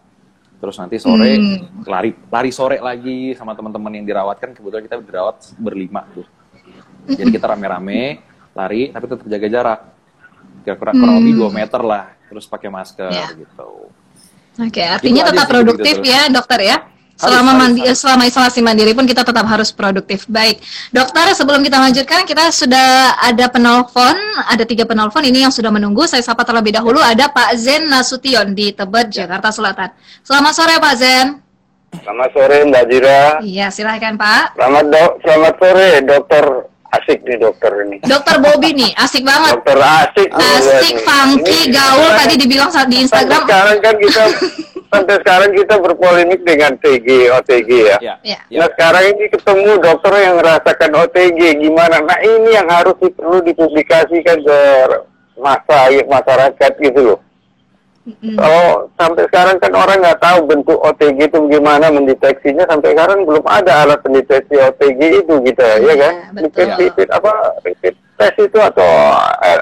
Terus 0.56 0.76
nanti 0.76 0.96
sore 1.00 1.36
hmm. 1.36 1.84
lari 1.88 2.12
lari 2.12 2.50
sore 2.52 2.76
lagi 2.80 3.32
sama 3.32 3.56
teman-teman 3.56 3.96
yang 3.96 4.04
dirawat. 4.04 4.36
Kan 4.36 4.52
kebetulan 4.52 4.84
kita 4.84 5.00
dirawat 5.00 5.56
berlima 5.56 6.04
tuh. 6.12 6.28
Jadi 7.08 7.32
kita 7.32 7.48
rame-rame 7.48 8.20
lari 8.52 8.92
tapi 8.92 9.04
tetap 9.08 9.24
jaga 9.24 9.48
jarak 9.48 9.80
kira-kira 10.66 10.90
hmm. 10.90 10.98
kurang 10.98 11.16
lebih 11.22 11.34
dua 11.38 11.50
meter 11.54 11.80
lah 11.86 12.04
terus 12.26 12.44
pakai 12.50 12.66
masker 12.66 13.10
yeah. 13.14 13.30
gitu 13.30 13.86
oke 14.58 14.66
okay, 14.66 14.86
artinya 14.98 15.22
gitu 15.22 15.30
tetap 15.30 15.46
produktif 15.46 15.94
gitu, 16.02 16.10
ya 16.10 16.26
dokter 16.26 16.60
ya 16.66 16.78
Selama 17.16 17.56
mandi, 17.56 17.80
harus. 17.80 17.96
selama 17.96 18.28
isolasi 18.28 18.60
mandiri 18.60 18.92
pun 18.92 19.08
kita 19.08 19.24
tetap 19.24 19.48
harus 19.48 19.72
produktif. 19.72 20.28
Baik, 20.28 20.60
dokter 20.92 21.32
sebelum 21.32 21.64
kita 21.64 21.80
lanjutkan 21.80 22.28
kita 22.28 22.52
sudah 22.52 23.16
ada 23.16 23.48
penelpon, 23.48 24.12
ada 24.44 24.68
tiga 24.68 24.84
penelpon 24.84 25.24
ini 25.24 25.40
yang 25.40 25.48
sudah 25.48 25.72
menunggu. 25.72 26.04
Saya 26.04 26.20
sapa 26.20 26.44
terlebih 26.44 26.76
dahulu 26.76 27.00
ada 27.00 27.32
Pak 27.32 27.56
Zen 27.56 27.88
Nasution 27.88 28.52
di 28.52 28.68
Tebet, 28.68 29.08
ya. 29.16 29.24
Jakarta 29.24 29.48
Selatan. 29.48 29.96
Selamat 30.20 30.52
sore 30.52 30.76
Pak 30.76 30.94
Zen. 31.00 31.26
Selamat 32.04 32.30
sore 32.36 32.58
Mbak 32.68 32.84
Jira. 32.92 33.22
Iya 33.40 33.66
silahkan 33.72 34.20
Pak. 34.20 34.60
Selamat 34.60 34.84
dok, 34.92 35.10
selamat 35.24 35.54
sore 35.56 35.88
Dokter 36.04 36.44
asik 36.94 37.18
nih 37.26 37.36
dokter 37.40 37.72
ini. 37.86 37.96
Dokter 38.04 38.36
Bobby 38.38 38.70
nih, 38.76 38.90
asik 38.98 39.22
banget. 39.26 39.58
Dokter 39.58 39.78
asik. 39.80 40.28
Asik, 40.30 40.96
funky, 41.02 41.72
gaul 41.74 42.10
tadi 42.14 42.34
dibilang 42.38 42.70
saat 42.70 42.88
di 42.90 43.02
Instagram. 43.02 43.42
Sekarang 43.46 43.78
kan 43.82 43.94
kita 43.98 44.24
sampai 44.92 45.16
sekarang 45.22 45.50
kita 45.52 45.74
berpolemik 45.82 46.40
dengan 46.46 46.72
TG, 46.78 47.08
OTG 47.34 47.70
ya. 47.70 47.98
ya. 48.00 48.14
ya. 48.22 48.38
Nah 48.50 48.68
sekarang 48.74 49.04
ini 49.16 49.24
ketemu 49.28 49.70
dokter 49.82 50.12
yang 50.22 50.34
merasakan 50.38 50.90
OTG 51.04 51.40
gimana? 51.58 51.96
Nah 52.02 52.18
ini 52.22 52.50
yang 52.54 52.68
harus 52.70 52.94
perlu 52.98 53.42
dipublikasikan 53.42 54.38
ke 54.40 54.58
masa 55.36 55.92
masyarakat 55.92 56.72
gitu 56.80 57.00
loh. 57.02 57.18
Mm-hmm. 58.06 58.38
Kalau 58.38 58.86
sampai 58.94 59.26
sekarang 59.26 59.58
kan 59.58 59.74
orang 59.74 59.98
nggak 59.98 60.22
tahu 60.22 60.46
bentuk 60.46 60.78
OTG 60.78 61.26
itu 61.26 61.42
bagaimana 61.42 61.90
mendeteksinya 61.90 62.62
sampai 62.70 62.94
sekarang 62.94 63.26
belum 63.26 63.42
ada 63.50 63.82
alat 63.82 63.98
pendeteksi 64.06 64.62
OTG 64.62 65.26
itu 65.26 65.34
gitu 65.42 65.58
ya, 65.58 65.74
ya 65.82 65.94
kan? 65.98 66.14
Repeat, 66.38 66.78
repeat 66.78 67.10
apa 67.10 67.58
repeat 67.66 67.98
test 68.14 68.38
itu 68.38 68.58
atau 68.62 68.86
eh, 69.42 69.58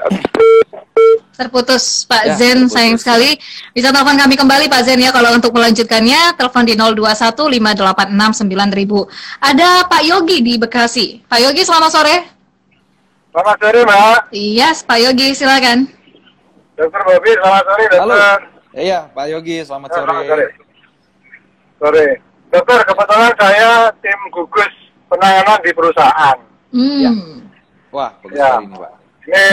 Terputus 1.35 2.07
Pak 2.07 2.23
ya, 2.31 2.33
Zen, 2.37 2.63
terputus. 2.63 2.73
sayang 2.77 2.97
sekali. 3.01 3.35
Bisa 3.73 3.89
telepon 3.91 4.15
kami 4.15 4.37
kembali 4.37 4.69
Pak 4.69 4.81
Zen 4.87 5.01
ya 5.01 5.11
kalau 5.11 5.33
untuk 5.33 5.51
melanjutkannya, 5.51 6.37
telepon 6.37 6.69
di 6.69 6.77
0215869000. 6.77 9.09
Ada 9.41 9.89
Pak 9.89 10.01
Yogi 10.05 10.37
di 10.45 10.53
Bekasi. 10.55 11.25
Pak 11.27 11.39
Yogi 11.43 11.67
selamat 11.67 11.91
sore. 11.91 12.15
Selamat 13.35 13.59
sore 13.59 13.83
Mbak. 13.83 14.31
Iya, 14.31 14.71
yes, 14.71 14.87
Pak 14.87 14.95
Yogi 15.01 15.35
silakan. 15.35 15.91
Dokter 16.75 17.01
Bobi, 17.07 17.31
selamat 17.39 17.63
sore 17.63 17.85
dokter. 17.87 18.03
Halo. 18.03 18.19
Iya, 18.75 18.99
Pak 19.15 19.25
Yogi, 19.31 19.57
selamat 19.63 19.89
sore. 19.95 20.03
Selamat 20.03 20.25
sore. 20.27 20.45
Sore. 21.79 22.05
Dokter, 22.51 22.79
kebetulan 22.83 23.33
saya 23.39 23.69
tim 24.03 24.19
gugus 24.35 24.73
penanganan 25.07 25.59
di 25.63 25.71
perusahaan. 25.71 26.37
Hmm. 26.75 26.99
Ya. 26.99 27.11
Wah, 27.95 28.11
bagus 28.19 28.35
ya. 28.35 28.59
ini 28.59 28.75
Pak. 28.75 28.91
Ini 29.23 29.45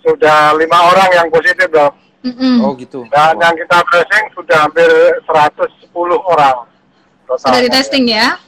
sudah 0.00 0.56
lima 0.56 0.78
orang 0.88 1.10
yang 1.12 1.28
positif 1.28 1.68
dok. 1.68 1.92
Mm-hmm. 2.22 2.54
Oh 2.64 2.72
gitu. 2.78 3.04
Dan 3.12 3.34
oh. 3.36 3.40
yang 3.42 3.54
kita 3.58 3.78
tracing 3.92 4.24
sudah 4.32 4.58
hampir 4.64 4.88
110 5.28 5.92
orang. 6.08 6.56
Total. 7.26 7.50
Sudah 7.50 7.60
di 7.60 7.70
testing 7.70 8.04
ya? 8.08 8.38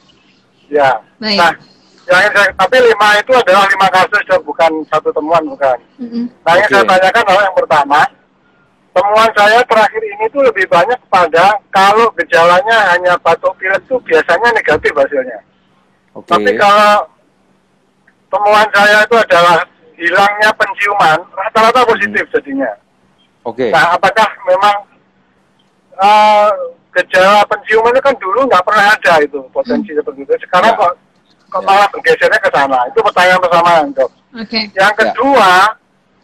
Ya. 0.71 1.03
Baik. 1.19 1.37
Nah, 1.37 1.53
yang 2.05 2.33
saya, 2.37 2.49
tapi 2.53 2.77
lima 2.85 3.09
itu 3.17 3.31
adalah 3.33 3.65
lima 3.65 3.87
kasus 3.89 4.23
bukan 4.45 4.71
satu 4.93 5.09
temuan 5.09 5.43
bukan. 5.49 5.77
Mm-hmm. 5.97 6.23
Nah 6.45 6.53
yang 6.53 6.69
okay. 6.69 6.75
saya 6.77 6.85
tanyakan 6.85 7.23
adalah 7.25 7.43
yang 7.49 7.57
pertama, 7.57 7.99
temuan 8.93 9.29
saya 9.33 9.59
terakhir 9.65 10.03
ini 10.05 10.25
tuh 10.29 10.41
lebih 10.45 10.65
banyak 10.69 10.99
pada 11.09 11.57
kalau 11.73 12.07
gejalanya 12.13 12.77
hanya 12.93 13.17
batuk 13.19 13.57
pilek 13.57 13.81
itu 13.83 13.97
biasanya 14.05 14.49
negatif 14.53 14.93
hasilnya. 14.93 15.39
Okay. 16.15 16.29
Tapi 16.31 16.51
kalau 16.55 17.09
temuan 18.29 18.67
saya 18.71 18.97
itu 19.03 19.15
adalah 19.19 19.57
hilangnya 19.95 20.49
penciuman 20.55 21.19
rata-rata 21.33 21.81
positif 21.87 22.23
hmm. 22.27 22.33
jadinya. 22.39 22.71
Oke. 23.45 23.67
Okay. 23.67 23.69
Nah, 23.71 23.95
apakah 23.95 24.27
memang 24.47 24.75
uh, 25.99 26.49
gejala 26.95 27.43
penciuman 27.47 27.91
itu 27.91 28.03
kan 28.03 28.15
dulu 28.19 28.39
nggak 28.47 28.63
pernah 28.63 28.85
ada 28.95 29.13
itu 29.23 29.39
potensi 29.51 29.91
hmm. 29.91 29.99
seperti 29.99 30.19
itu. 30.23 30.33
Sekarang 30.47 30.71
ya. 30.75 30.79
kok, 30.79 30.93
kok 31.55 31.63
ya. 31.63 31.67
malah 31.71 31.87
bergesernya 31.87 32.39
ke 32.43 32.49
sana. 32.51 32.79
Itu 32.91 32.99
pertanyaan 32.99 33.39
pertama, 33.39 33.71
dok. 33.95 34.09
Oke. 34.35 34.43
Okay. 34.43 34.63
Yang 34.75 34.93
ya. 34.93 34.99
kedua, 34.99 35.51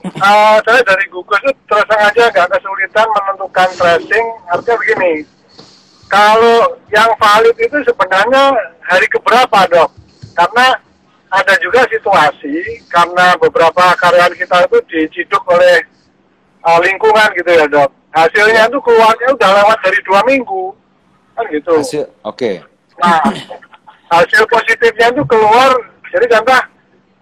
ya. 0.03 0.09
uh, 0.19 0.57
saya 0.67 0.81
dari 0.83 1.05
Google 1.07 1.39
itu 1.47 1.61
terus 1.71 1.87
aja 1.87 2.23
agak 2.27 2.47
kesulitan 2.51 3.07
menentukan 3.15 3.69
tracing. 3.79 4.25
Artinya 4.51 4.75
begini, 4.83 5.13
kalau 6.11 6.75
yang 6.91 7.11
valid 7.15 7.55
itu 7.55 7.77
sebenarnya 7.87 8.43
hari 8.83 9.07
keberapa, 9.07 9.59
dok? 9.71 9.89
Karena 10.35 10.75
ada 11.31 11.55
juga 11.63 11.87
situasi 11.87 12.83
karena 12.91 13.39
beberapa 13.39 13.95
karyawan 13.95 14.35
kita 14.35 14.67
itu 14.67 14.77
diciduk 14.91 15.43
oleh 15.47 15.79
uh, 16.67 16.79
lingkungan 16.83 17.31
gitu 17.39 17.51
ya 17.55 17.65
dok. 17.71 17.87
Hasilnya 18.11 18.67
itu 18.67 18.79
keluarnya 18.83 19.31
udah 19.31 19.49
lewat 19.63 19.77
dari 19.79 19.99
dua 20.03 20.19
minggu 20.27 20.75
kan 21.31 21.47
gitu. 21.47 21.79
Hasil, 21.79 22.03
oke. 22.27 22.35
Okay. 22.35 22.55
Nah 22.99 23.23
hasil 24.11 24.43
positifnya 24.51 25.07
itu 25.15 25.23
keluar 25.23 25.71
jadi 26.11 26.27
contoh 26.27 26.61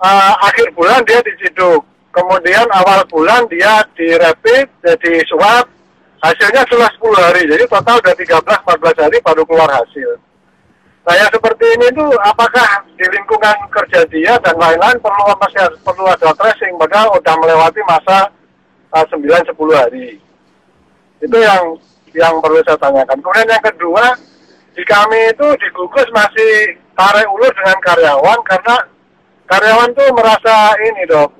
uh, 0.01 0.33
akhir 0.49 0.73
bulan 0.73 1.05
dia 1.05 1.21
diciduk, 1.21 1.85
kemudian 2.09 2.65
awal 2.73 3.05
bulan 3.05 3.45
dia 3.53 3.85
di 3.93 4.09
rapid 4.17 4.65
jadi 4.81 5.13
swab 5.29 5.69
hasilnya 6.19 6.65
setelah 6.67 6.89
10 6.99 7.25
hari 7.29 7.41
jadi 7.47 7.63
total 7.69 8.01
udah 8.01 8.13
13-14 8.17 9.03
hari 9.05 9.17
baru 9.21 9.43
keluar 9.45 9.69
hasil. 9.69 10.17
Nah 11.05 11.15
yang 11.15 11.31
seperti 11.31 11.65
ini 11.79 11.87
tuh 11.95 12.11
apakah 12.25 12.83
di 12.97 13.05
lingkungan 13.07 13.55
kerja 13.71 14.03
dia 14.09 14.33
dan 14.41 14.57
lain-lain 14.57 14.97
perlu 14.99 15.31
masih 15.37 15.69
perlu 15.85 16.05
ada 16.09 16.33
tracing 16.35 16.75
padahal 16.75 17.13
udah 17.15 17.35
melewati 17.39 17.81
masa 17.87 18.33
uh, 18.91 19.05
9-10 19.07 19.53
hari. 19.77 20.17
Itu 21.21 21.37
yang 21.37 21.77
yang 22.17 22.41
perlu 22.41 22.57
saya 22.65 22.77
tanyakan. 22.81 23.21
Kemudian 23.21 23.53
yang 23.53 23.65
kedua, 23.69 24.17
di 24.79 24.83
kami 24.87 25.35
itu 25.35 25.47
di 25.59 25.67
gugus 25.75 26.07
masih 26.15 26.79
tarik 26.95 27.27
ulur 27.27 27.51
dengan 27.51 27.75
karyawan 27.83 28.39
karena 28.47 28.75
karyawan 29.51 29.91
tuh 29.91 30.07
merasa 30.15 30.71
ini 30.79 31.03
dok 31.03 31.35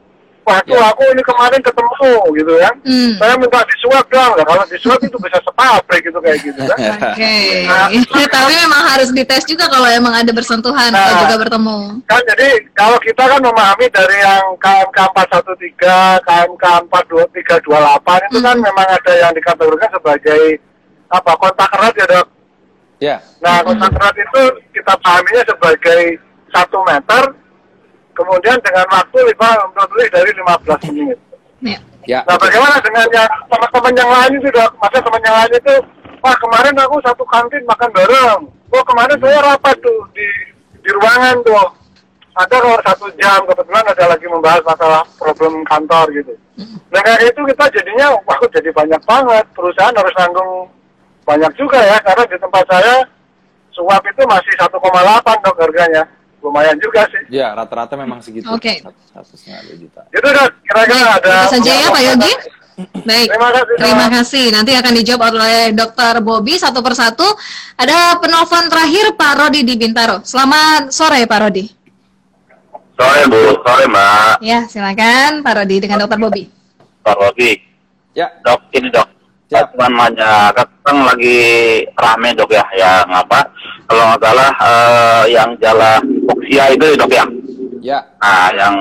waduh 0.50 0.82
ya. 0.82 0.90
aku 0.90 1.02
ini 1.14 1.22
kemarin 1.22 1.62
ketemu 1.62 2.14
gitu 2.34 2.54
kan. 2.58 2.74
Hmm. 2.82 3.12
Saya 3.22 3.34
minta 3.38 3.60
disuap 3.70 4.06
dong. 4.10 4.32
Nah, 4.34 4.46
kalau 4.50 4.64
disuap 4.66 5.00
itu 5.06 5.18
bisa 5.22 5.38
sepabrik 5.46 6.02
gitu 6.02 6.18
kayak 6.18 6.40
gitu 6.42 6.62
kan. 6.66 6.78
Oke. 6.98 7.14
Okay. 7.14 7.70
Nah, 7.70 7.88
tapi 8.34 8.54
memang 8.58 8.82
harus 8.90 9.10
dites 9.14 9.46
juga 9.46 9.70
kalau 9.70 9.86
emang 9.86 10.14
ada 10.18 10.32
bersentuhan 10.34 10.90
nah, 10.90 11.06
atau 11.06 11.16
juga 11.30 11.36
bertemu. 11.46 11.80
Kan 12.10 12.22
jadi 12.34 12.50
kalau 12.74 12.98
kita 12.98 13.24
kan 13.30 13.42
memahami 13.46 13.86
dari 13.94 14.18
yang 14.18 14.46
KMK 14.58 14.98
413, 15.78 16.26
KMK 16.26 16.66
42328 16.90 17.62
itu 17.62 17.70
kan 17.70 18.26
hmm. 18.34 18.42
kan 18.42 18.58
memang 18.58 18.88
ada 18.90 19.14
yang 19.14 19.32
dikategorikan 19.38 19.92
sebagai 19.94 20.58
apa 21.10 21.32
kontak 21.38 21.70
erat 21.78 21.94
ya 21.94 22.08
dok. 22.10 22.28
Ya. 23.00 23.24
Nah 23.40 23.64
kontak 23.64 23.96
erat 23.96 24.16
itu 24.20 24.44
kita 24.76 24.94
pahaminya 25.00 25.44
sebagai 25.48 26.20
satu 26.52 26.84
meter 26.84 27.24
kemudian 28.12 28.60
dengan 28.60 28.86
waktu 28.92 29.18
lima 29.24 29.50
lebih 29.72 30.08
dari 30.12 30.32
15 30.36 30.88
menit. 30.92 31.18
Ya. 31.64 31.80
ya. 32.04 32.20
Nah 32.28 32.36
bagaimana 32.36 32.76
dengan 32.84 33.08
yang 33.16 33.32
teman-teman 33.48 33.94
yang 33.96 34.12
lain 34.12 34.32
itu 34.44 34.50
dok? 34.52 34.72
Teman 34.76 35.22
yang 35.24 35.36
lain 35.40 35.52
itu, 35.56 35.76
wah 36.20 36.36
kemarin 36.44 36.76
aku 36.76 36.96
satu 37.00 37.24
kantin 37.24 37.64
makan 37.64 37.90
bareng. 37.96 38.42
Oh 38.70 38.84
kemarin 38.84 39.18
saya 39.18 39.40
rapat 39.48 39.76
tuh 39.80 40.00
di 40.12 40.28
di 40.84 40.90
ruangan 40.92 41.40
tuh. 41.48 41.72
Ada 42.36 42.56
kalau 42.56 42.80
satu 42.84 43.08
jam 43.20 43.44
kebetulan 43.48 43.84
ada 43.84 44.04
lagi 44.16 44.28
membahas 44.28 44.64
masalah 44.64 45.04
problem 45.20 45.64
kantor 45.68 46.08
gitu. 46.16 46.34
Nah 46.92 47.02
kayak 47.04 47.32
itu 47.32 47.42
kita 47.52 47.66
jadinya, 47.72 48.16
wah 48.28 48.40
jadi 48.48 48.70
banyak 48.72 49.02
banget. 49.04 49.46
Perusahaan 49.56 49.96
harus 49.96 50.14
nanggung 50.16 50.72
banyak 51.30 51.54
juga 51.54 51.78
ya 51.78 52.02
karena 52.02 52.24
di 52.26 52.38
tempat 52.42 52.66
saya 52.66 53.06
suap 53.70 54.02
itu 54.02 54.22
masih 54.26 54.54
1,8 54.58 55.46
dok 55.46 55.58
harganya 55.62 56.04
lumayan 56.42 56.78
juga 56.82 57.06
sih. 57.12 57.22
Ya, 57.30 57.54
rata-rata 57.54 57.94
memang 58.00 58.24
segitu. 58.24 58.48
Oke. 58.50 58.82
Okay. 58.82 59.06
Satu 59.14 59.36
setengah 59.36 59.76
juta. 59.78 60.02
Itu 60.10 60.26
kan 60.26 60.48
kira-kira 60.66 61.20
ada. 61.20 61.36
Itu 61.46 61.60
saja 61.60 61.72
ya 61.76 61.88
Pak 61.92 62.04
Yogi. 62.04 62.34
Baik, 62.80 63.28
terima 63.28 63.52
kasih, 63.52 63.76
terima 63.76 64.08
kasih. 64.08 64.46
Nanti 64.56 64.72
akan 64.72 64.94
dijawab 65.04 65.36
oleh 65.36 65.76
Dokter 65.76 66.14
Bobby 66.24 66.56
satu 66.56 66.80
persatu. 66.80 67.28
Ada 67.76 68.24
penelpon 68.24 68.72
terakhir 68.72 69.20
Pak 69.20 69.34
Rodi 69.36 69.68
di 69.68 69.76
Bintaro. 69.76 70.24
Selamat 70.24 70.88
sore 70.88 71.28
Pak 71.28 71.40
Rodi. 71.44 71.68
Sore 72.96 73.22
Bu, 73.28 73.60
sore 73.68 73.84
Mbak. 73.84 74.36
Ya, 74.40 74.64
silakan 74.64 75.44
Pak 75.44 75.54
Rodi 75.60 75.76
dengan 75.84 76.08
Dokter 76.08 76.24
Bobby. 76.24 76.48
Pak 77.04 77.20
Rodi. 77.20 77.60
Ya. 78.16 78.32
Dok, 78.48 78.72
ini 78.72 78.88
dok. 78.88 79.19
Ya. 79.50 79.66
Namanya 79.74 80.54
kan 80.54 80.98
lagi 81.10 81.82
rame 81.98 82.30
dok 82.38 82.54
ya, 82.54 82.62
yang 82.78 83.10
apa? 83.10 83.42
Kalau 83.90 84.14
nggak 84.14 84.22
salah 84.22 84.52
uh, 84.62 85.24
yang 85.26 85.50
jalan 85.58 86.02
oksia 86.30 86.70
itu 86.70 86.94
dok 86.94 87.10
ya. 87.10 87.26
Ya. 87.82 88.00
Nah, 88.22 88.54
yang 88.54 88.76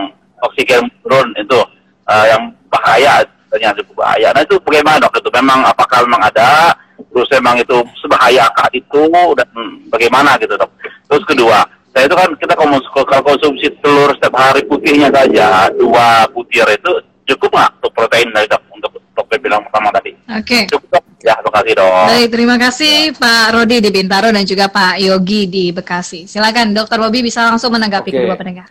oksigen 0.44 0.84
turun 1.00 1.32
itu 1.40 1.56
uh, 2.04 2.24
yang 2.28 2.52
bahaya 2.68 3.24
ternyata 3.48 3.80
cukup 3.80 4.04
bahaya. 4.04 4.28
Nah 4.36 4.44
itu 4.44 4.60
bagaimana 4.60 5.00
dok? 5.00 5.16
Itu 5.16 5.30
memang 5.32 5.64
apakah 5.64 6.04
memang 6.04 6.28
ada? 6.28 6.76
Terus 7.08 7.28
memang 7.40 7.56
itu 7.56 7.76
sebahayakah 8.04 8.68
itu 8.76 9.02
dan 9.40 9.48
hmm, 9.56 9.88
bagaimana 9.88 10.36
gitu 10.36 10.52
dok? 10.52 10.68
Terus 11.08 11.24
kedua, 11.24 11.64
saya 11.96 12.04
itu 12.04 12.16
kan 12.16 12.28
kita 12.36 12.52
kalau 12.52 13.24
konsumsi 13.24 13.72
telur 13.80 14.12
setiap 14.20 14.36
hari 14.36 14.60
putihnya 14.68 15.08
saja 15.08 15.72
dua 15.80 16.28
butir 16.36 16.68
itu 16.68 16.92
cukup 17.32 17.56
nggak 17.56 17.72
untuk 17.80 17.92
protein 17.96 18.28
dari 18.36 18.44
dok 18.44 18.62
untuk 18.76 18.92
dokter 19.16 19.40
bilang 19.40 19.64
pertama 19.64 19.88
tadi? 19.96 20.12
Oke. 20.28 20.44
Okay. 20.44 20.62
Cukup 20.68 21.08
Ya, 21.18 21.34
terima 21.34 21.50
kasih 21.50 21.72
dok. 21.74 22.06
Baik, 22.06 22.28
terima 22.30 22.56
kasih 22.62 22.96
ya. 23.10 23.18
Pak 23.18 23.46
Rodi 23.50 23.76
di 23.82 23.90
Bintaro 23.90 24.30
dan 24.30 24.44
juga 24.46 24.70
Pak 24.70 25.02
Yogi 25.02 25.50
di 25.50 25.64
Bekasi. 25.74 26.30
Silakan, 26.30 26.70
Dokter 26.70 26.94
Bobi 27.02 27.26
bisa 27.26 27.42
langsung 27.42 27.74
menanggapi 27.74 28.14
okay. 28.14 28.22
kedua 28.22 28.38
pendengar. 28.38 28.70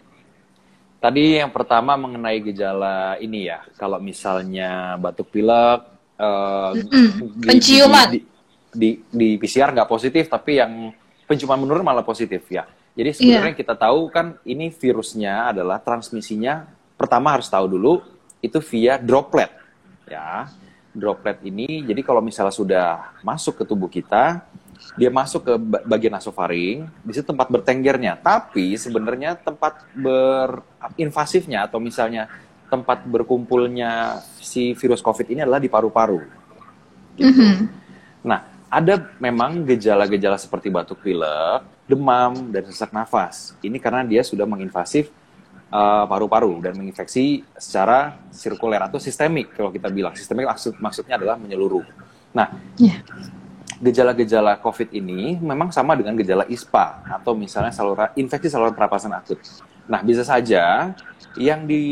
Tadi 1.03 1.43
yang 1.43 1.51
pertama 1.51 1.99
mengenai 1.99 2.39
gejala 2.39 3.19
ini 3.19 3.51
ya, 3.51 3.67
kalau 3.75 3.99
misalnya 3.99 4.95
batuk 4.95 5.27
pilek, 5.27 5.83
uh, 6.15 6.71
penciuman 7.43 8.15
di, 8.15 8.23
di, 8.23 8.23
di, 8.71 8.89
di 9.11 9.29
PCR 9.35 9.75
nggak 9.75 9.91
positif, 9.91 10.31
tapi 10.31 10.63
yang 10.63 10.95
penciuman 11.27 11.59
menurun 11.59 11.83
malah 11.83 12.07
positif 12.07 12.47
ya. 12.47 12.63
Jadi 12.95 13.11
sebenarnya 13.13 13.53
yeah. 13.53 13.59
kita 13.59 13.75
tahu 13.75 14.07
kan 14.07 14.39
ini 14.47 14.71
virusnya 14.71 15.51
adalah 15.51 15.83
transmisinya 15.83 16.65
pertama 16.97 17.37
harus 17.37 17.45
tahu 17.45 17.69
dulu 17.69 18.01
itu 18.41 18.57
via 18.57 18.97
droplet 18.97 19.53
ya 20.09 20.49
droplet 20.97 21.37
ini, 21.45 21.85
jadi 21.85 22.01
kalau 22.01 22.19
misalnya 22.19 22.51
sudah 22.51 23.13
masuk 23.21 23.61
ke 23.61 23.63
tubuh 23.63 23.87
kita, 23.87 24.41
dia 24.97 25.13
masuk 25.13 25.45
ke 25.45 25.53
bagian 25.85 26.17
nasofaring, 26.17 26.89
di 27.05 27.11
situ 27.13 27.29
tempat 27.29 27.47
bertenggernya. 27.53 28.17
Tapi 28.17 28.73
sebenarnya 28.77 29.37
tempat 29.37 29.85
berinvasifnya 29.93 31.69
atau 31.69 31.77
misalnya 31.77 32.25
tempat 32.67 33.05
berkumpulnya 33.05 34.21
si 34.41 34.73
virus 34.73 34.99
COVID 35.05 35.29
ini 35.29 35.45
adalah 35.45 35.61
di 35.61 35.69
paru-paru. 35.69 36.19
Gitu. 37.15 37.29
Mm 37.29 37.33
-hmm. 37.33 37.55
Nah, 38.25 38.39
ada 38.67 38.99
memang 39.21 39.63
gejala-gejala 39.63 40.35
seperti 40.35 40.67
batuk 40.67 40.99
pilek, 40.99 41.63
demam, 41.87 42.51
dan 42.51 42.67
sesak 42.67 42.91
nafas. 42.91 43.55
Ini 43.63 43.79
karena 43.79 44.03
dia 44.03 44.21
sudah 44.25 44.43
menginvasif 44.43 45.07
paru-paru 46.07 46.57
uh, 46.57 46.61
dan 46.63 46.73
menginfeksi 46.79 47.43
secara 47.59 48.15
sirkuler 48.31 48.79
atau 48.79 49.03
sistemik 49.03 49.51
kalau 49.51 49.67
kita 49.67 49.91
bilang 49.91 50.15
sistemik 50.15 50.47
maksud 50.47 50.79
maksudnya 50.79 51.19
adalah 51.19 51.35
menyeluruh. 51.35 51.83
Nah, 52.31 52.55
yeah. 52.79 53.03
gejala-gejala 53.83 54.63
COVID 54.63 54.95
ini 54.95 55.35
memang 55.37 55.75
sama 55.75 55.99
dengan 55.99 56.15
gejala 56.15 56.47
ISPA 56.47 57.03
atau 57.19 57.35
misalnya 57.35 57.75
saluran 57.75 58.09
infeksi 58.15 58.47
saluran 58.47 58.71
pernapasan 58.71 59.11
akut. 59.11 59.43
Nah, 59.91 59.99
bisa 60.03 60.23
saja 60.23 60.95
yang 61.35 61.67
di 61.67 61.83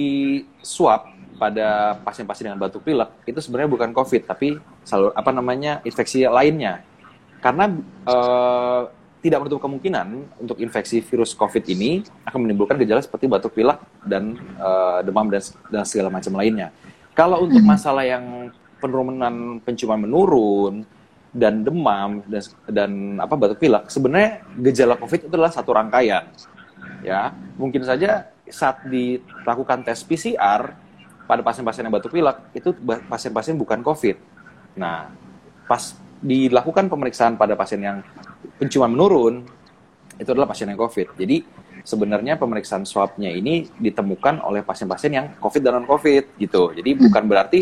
swab 0.64 1.16
pada 1.36 2.00
pasien-pasien 2.02 2.48
dengan 2.48 2.64
batuk 2.64 2.82
pilek 2.82 3.12
itu 3.28 3.40
sebenarnya 3.44 3.70
bukan 3.70 3.92
COVID 3.92 4.24
tapi 4.24 4.56
salur 4.88 5.12
apa 5.12 5.36
namanya 5.36 5.84
infeksi 5.84 6.24
lainnya 6.24 6.80
karena 7.44 7.76
uh, 8.08 8.88
tidak 9.26 9.42
menutup 9.42 9.58
kemungkinan 9.58 10.38
untuk 10.38 10.62
infeksi 10.62 11.02
virus 11.02 11.34
COVID 11.34 11.66
ini 11.74 12.06
akan 12.30 12.46
menimbulkan 12.46 12.78
gejala 12.78 13.02
seperti 13.02 13.26
batuk 13.26 13.58
pilek 13.58 13.82
dan 14.06 14.38
uh, 14.62 15.02
demam 15.02 15.26
dan, 15.34 15.42
dan 15.74 15.82
segala 15.82 16.14
macam 16.14 16.38
lainnya. 16.38 16.70
Kalau 17.18 17.42
untuk 17.42 17.58
hmm. 17.58 17.74
masalah 17.74 18.06
yang 18.06 18.54
penurunan 18.78 19.58
penciuman 19.66 19.98
menurun 19.98 20.86
dan 21.34 21.66
demam 21.66 22.22
dan, 22.30 22.44
dan 22.70 22.92
apa 23.18 23.34
batuk 23.34 23.66
pilek, 23.66 23.90
sebenarnya 23.90 24.46
gejala 24.62 24.94
COVID 25.02 25.26
itu 25.26 25.34
adalah 25.34 25.50
satu 25.50 25.74
rangkaian. 25.74 26.30
Ya, 27.02 27.34
mungkin 27.58 27.82
saja 27.82 28.30
saat 28.46 28.86
dilakukan 28.86 29.82
tes 29.82 30.06
PCR 30.06 30.70
pada 31.26 31.42
pasien-pasien 31.42 31.90
yang 31.90 31.98
batuk 31.98 32.14
pilek 32.14 32.38
itu 32.54 32.78
pasien-pasien 33.10 33.58
bukan 33.58 33.82
COVID. 33.82 34.22
Nah, 34.78 35.10
pas 35.66 35.98
dilakukan 36.22 36.86
pemeriksaan 36.94 37.34
pada 37.42 37.58
pasien 37.58 37.82
yang 37.82 37.98
penciuman 38.58 38.92
menurun, 38.92 39.46
itu 40.16 40.30
adalah 40.32 40.48
pasien 40.48 40.72
yang 40.72 40.80
COVID. 40.80 41.20
Jadi 41.20 41.44
sebenarnya 41.86 42.40
pemeriksaan 42.40 42.88
swabnya 42.88 43.30
ini 43.30 43.68
ditemukan 43.78 44.42
oleh 44.42 44.66
pasien-pasien 44.66 45.12
yang 45.14 45.26
COVID 45.38 45.62
dan 45.62 45.84
non-COVID 45.84 46.40
gitu. 46.40 46.74
Jadi 46.74 46.90
hmm. 46.96 47.02
bukan 47.10 47.24
berarti 47.28 47.60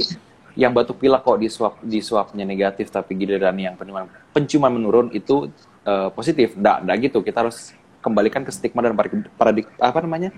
yang 0.53 0.69
batuk 0.69 1.01
pilek 1.01 1.25
kok 1.25 1.37
di 1.41 1.49
swab 1.49 1.73
di 1.81 1.97
swabnya 1.97 2.45
negatif 2.45 2.93
tapi 2.93 3.17
giliran 3.17 3.57
yang 3.57 3.73
penciuman 3.73 4.05
penciuman 4.29 4.69
menurun 4.69 5.07
itu 5.11 5.49
uh, 5.83 6.13
positif. 6.13 6.53
Nggak, 6.53 6.77
nggak 6.85 6.97
gitu. 7.09 7.19
Kita 7.25 7.41
harus 7.43 7.73
kembalikan 8.03 8.43
ke 8.43 8.51
stigma 8.53 8.83
dan 8.83 8.93
paradig, 9.39 9.65
apa 9.79 9.99
namanya 10.03 10.29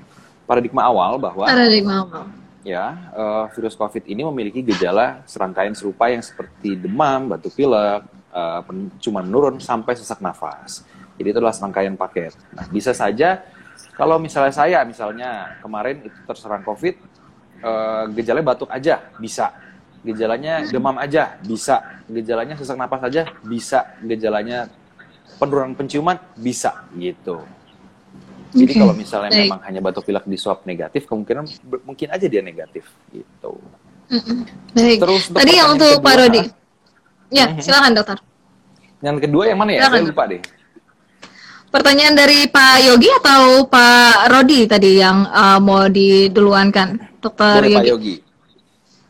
paradigma 0.45 0.85
awal 0.85 1.17
bahwa 1.17 1.45
paradigma 1.49 2.05
awal. 2.05 2.25
Ya, 2.65 2.97
uh, 3.13 3.45
virus 3.53 3.77
COVID 3.77 4.09
ini 4.09 4.25
memiliki 4.25 4.65
gejala 4.65 5.21
serangkaian 5.29 5.77
serupa 5.77 6.09
yang 6.09 6.25
seperti 6.25 6.73
demam, 6.73 7.29
batuk 7.29 7.53
pilek, 7.53 8.01
uh, 8.35 8.61
cuma 8.99 9.23
menurun 9.23 9.57
sampai 9.63 9.95
sesak 9.95 10.19
nafas. 10.19 10.83
Jadi 11.15 11.31
itu 11.31 11.37
adalah 11.39 11.55
serangkaian 11.55 11.95
paket. 11.95 12.35
Nah, 12.51 12.67
bisa 12.67 12.91
saja 12.91 13.39
kalau 13.95 14.19
misalnya 14.19 14.51
saya 14.51 14.79
misalnya 14.83 15.55
kemarin 15.63 16.03
itu 16.03 16.19
terserang 16.27 16.67
COVID, 16.67 16.95
uh, 17.63 18.03
gejalanya 18.11 18.47
batuk 18.51 18.67
aja 18.67 18.99
bisa. 19.15 19.55
Gejalanya 20.03 20.67
demam 20.67 20.99
aja 20.99 21.39
bisa. 21.41 22.03
Gejalanya 22.11 22.59
sesak 22.59 22.75
nafas 22.75 23.07
aja 23.07 23.23
bisa. 23.41 23.95
Gejalanya 24.03 24.67
penurunan 25.39 25.73
penciuman 25.73 26.19
bisa 26.35 26.85
gitu. 26.99 27.41
Jadi 28.55 28.71
okay. 28.71 28.79
kalau 28.79 28.95
misalnya 28.95 29.31
Baik. 29.35 29.51
memang 29.51 29.61
hanya 29.67 29.79
batuk 29.83 30.07
pilek 30.07 30.23
di 30.23 30.39
swab 30.39 30.63
negatif, 30.63 31.03
kemungkinan 31.11 31.43
mungkin 31.83 32.07
aja 32.07 32.23
dia 32.23 32.39
negatif 32.39 32.87
gitu. 33.11 33.59
Mm 34.07 34.21
-mm. 34.21 34.39
Baik. 34.71 34.97
Terus 35.03 35.23
tadi 35.35 35.53
yang 35.59 35.75
untuk 35.75 35.99
Pak 35.99 36.15
Rodi. 36.15 36.64
Ya, 37.33 37.51
mhm. 37.51 37.61
silakan 37.61 37.91
dokter. 37.97 38.17
Yang 39.01 39.17
kedua 39.29 39.43
yang 39.49 39.57
mana 39.59 39.71
ya? 39.73 39.79
Silakan. 39.85 39.99
Saya 40.01 40.09
lupa 40.11 40.23
deh. 40.29 40.41
Pertanyaan 41.73 42.15
dari 42.15 42.39
Pak 42.47 42.75
Yogi 42.87 43.09
atau 43.19 43.67
Pak 43.67 44.31
Rodi 44.31 44.63
tadi 44.63 44.91
yang 45.03 45.27
uh, 45.27 45.59
mau 45.59 45.91
diduluankan, 45.91 47.19
Dokter 47.19 47.67
Yogi. 47.67 47.75
Pak 47.75 47.85
Yogi. 47.85 48.15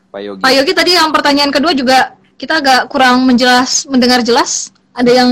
Pak 0.10 0.22
Yogi. 0.24 0.42
Pak 0.42 0.52
Yogi 0.56 0.74
tadi 0.74 0.92
yang 0.98 1.10
pertanyaan 1.14 1.52
kedua 1.54 1.72
juga 1.78 2.18
kita 2.42 2.60
agak 2.64 2.82
kurang 2.90 3.22
menjelas, 3.28 3.86
mendengar 3.86 4.26
jelas. 4.26 4.74
Ada 4.96 5.12
yang 5.12 5.32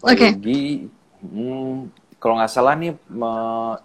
Oke. 0.00 0.16
Okay. 0.16 0.30
Yogi, 0.32 0.64
hmm, 1.20 1.92
kalau 2.20 2.36
nggak 2.36 2.52
salah 2.52 2.76
nih 2.76 2.92
me, 3.08 3.32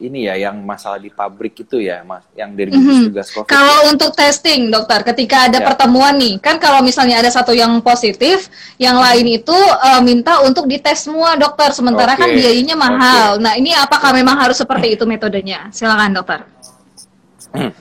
ini 0.03 0.27
ya 0.27 0.35
yang 0.35 0.59
masalah 0.59 0.99
di 0.99 1.07
pabrik 1.07 1.55
itu 1.55 1.79
ya 1.79 2.03
mas 2.03 2.27
yang 2.35 2.51
dari 2.51 2.67
mm 2.75 2.83
-hmm. 2.83 3.01
tugas 3.07 3.31
covid 3.31 3.47
kalau 3.47 3.87
untuk 3.87 4.11
testing 4.11 4.67
dokter 4.67 5.07
ketika 5.07 5.47
ada 5.47 5.63
ya. 5.63 5.65
pertemuan 5.71 6.19
nih 6.19 6.35
kan 6.43 6.59
kalau 6.59 6.83
misalnya 6.83 7.23
ada 7.23 7.31
satu 7.31 7.55
yang 7.55 7.79
positif 7.79 8.51
yang 8.75 8.99
lain 8.99 9.39
itu 9.39 9.55
uh, 9.55 10.03
minta 10.03 10.43
untuk 10.43 10.67
dites 10.67 11.07
semua 11.07 11.39
dokter 11.39 11.71
sementara 11.71 12.19
okay. 12.19 12.27
kan 12.27 12.29
biayanya 12.35 12.75
mahal 12.75 13.39
okay. 13.39 13.43
nah 13.47 13.53
ini 13.55 13.71
apakah 13.71 14.11
memang 14.11 14.35
harus 14.35 14.59
seperti 14.59 14.99
itu 14.99 15.07
metodenya 15.07 15.71
silakan 15.71 16.19
dokter 16.19 16.43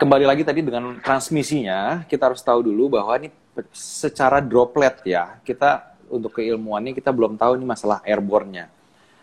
kembali 0.00 0.24
lagi 0.24 0.48
tadi 0.48 0.64
dengan 0.64 0.96
transmisinya 1.04 2.08
kita 2.08 2.32
harus 2.32 2.40
tahu 2.40 2.72
dulu 2.72 2.96
bahwa 2.96 3.12
ini 3.20 3.28
secara 3.76 4.40
droplet 4.40 4.96
ya 5.04 5.36
kita 5.44 5.92
untuk 6.08 6.40
keilmuannya 6.40 6.96
kita 6.96 7.12
belum 7.12 7.36
tahu 7.36 7.60
ini 7.60 7.68
masalah 7.68 8.00
airborne-nya 8.00 8.78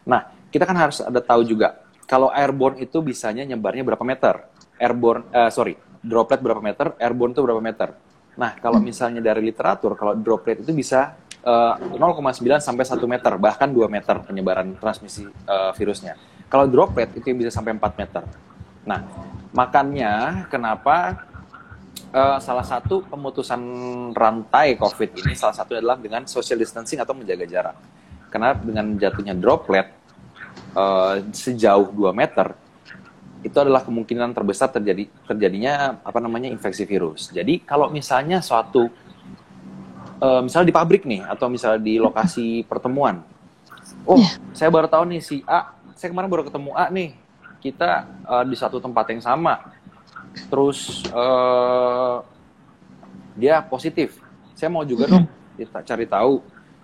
Nah, 0.05 0.21
kita 0.55 0.63
kan 0.63 0.79
harus 0.79 1.03
ada 1.03 1.19
tahu 1.19 1.43
juga 1.43 1.83
kalau 2.05 2.29
airborne 2.29 2.85
itu 2.85 3.01
bisanya 3.01 3.41
nyebarnya 3.43 3.81
berapa 3.81 4.05
meter. 4.05 4.45
Airborne, 4.77 5.25
uh, 5.33 5.49
sorry, 5.49 5.73
droplet 6.05 6.37
berapa 6.37 6.61
meter, 6.61 6.93
airborne 7.01 7.33
itu 7.33 7.41
berapa 7.41 7.61
meter. 7.61 7.97
Nah, 8.37 8.53
kalau 8.61 8.77
misalnya 8.77 9.25
dari 9.25 9.41
literatur, 9.41 9.97
kalau 9.97 10.13
droplet 10.13 10.61
itu 10.61 10.69
bisa 10.75 11.17
uh, 11.41 11.79
eh, 11.81 11.97
0,9 11.97 12.61
sampai 12.61 12.83
1 12.83 12.99
meter, 13.07 13.33
bahkan 13.41 13.71
2 13.71 13.89
meter 13.89 14.15
penyebaran 14.21 14.75
transmisi 14.77 15.25
uh, 15.25 15.71
virusnya. 15.73 16.13
Kalau 16.45 16.69
droplet 16.69 17.09
itu 17.15 17.25
bisa 17.33 17.49
sampai 17.49 17.73
4 17.73 17.81
meter. 17.97 18.23
Nah, 18.85 19.01
makanya 19.55 20.45
kenapa 20.51 21.25
uh, 22.11 22.37
salah 22.43 22.67
satu 22.67 23.07
pemutusan 23.07 23.61
rantai 24.13 24.77
COVID 24.77 25.25
ini 25.25 25.33
salah 25.33 25.55
satu 25.55 25.79
adalah 25.79 25.97
dengan 25.97 26.27
social 26.29 26.59
distancing 26.59 27.01
atau 27.01 27.15
menjaga 27.17 27.47
jarak. 27.47 27.77
Karena 28.29 28.51
dengan 28.51 28.99
jatuhnya 28.99 29.31
droplet 29.31 30.04
uh, 30.75 31.23
sejauh 31.31 31.89
2 31.89 32.11
meter, 32.11 32.53
itu 33.45 33.57
adalah 33.61 33.85
kemungkinan 33.85 34.33
terbesar 34.33 34.73
terjadi 34.73 35.05
terjadinya 35.29 36.01
apa 36.01 36.17
namanya 36.17 36.49
infeksi 36.49 36.83
virus. 36.83 37.29
Jadi 37.29 37.61
kalau 37.61 37.93
misalnya 37.93 38.41
suatu 38.41 38.89
uh, 40.17 40.41
misalnya 40.41 40.67
di 40.69 40.75
pabrik 40.75 41.05
nih 41.05 41.21
atau 41.25 41.47
misalnya 41.47 41.81
di 41.81 42.01
lokasi 42.01 42.65
pertemuan, 42.65 43.21
oh 44.03 44.17
yeah. 44.17 44.35
saya 44.51 44.69
baru 44.73 44.89
tahu 44.89 45.05
nih 45.13 45.21
si 45.21 45.45
A, 45.45 45.77
saya 45.93 46.09
kemarin 46.09 46.29
baru 46.29 46.43
ketemu 46.45 46.73
A 46.73 46.89
nih, 46.89 47.13
kita 47.61 48.09
uh, 48.25 48.43
di 48.43 48.57
satu 48.57 48.81
tempat 48.81 49.13
yang 49.13 49.21
sama, 49.21 49.61
terus 50.49 51.05
uh, 51.13 52.25
dia 53.37 53.61
positif, 53.61 54.17
saya 54.57 54.73
mau 54.73 54.81
juga 54.81 55.05
dong 55.05 55.29
kita 55.55 55.85
cari 55.85 56.05
tahu 56.09 56.41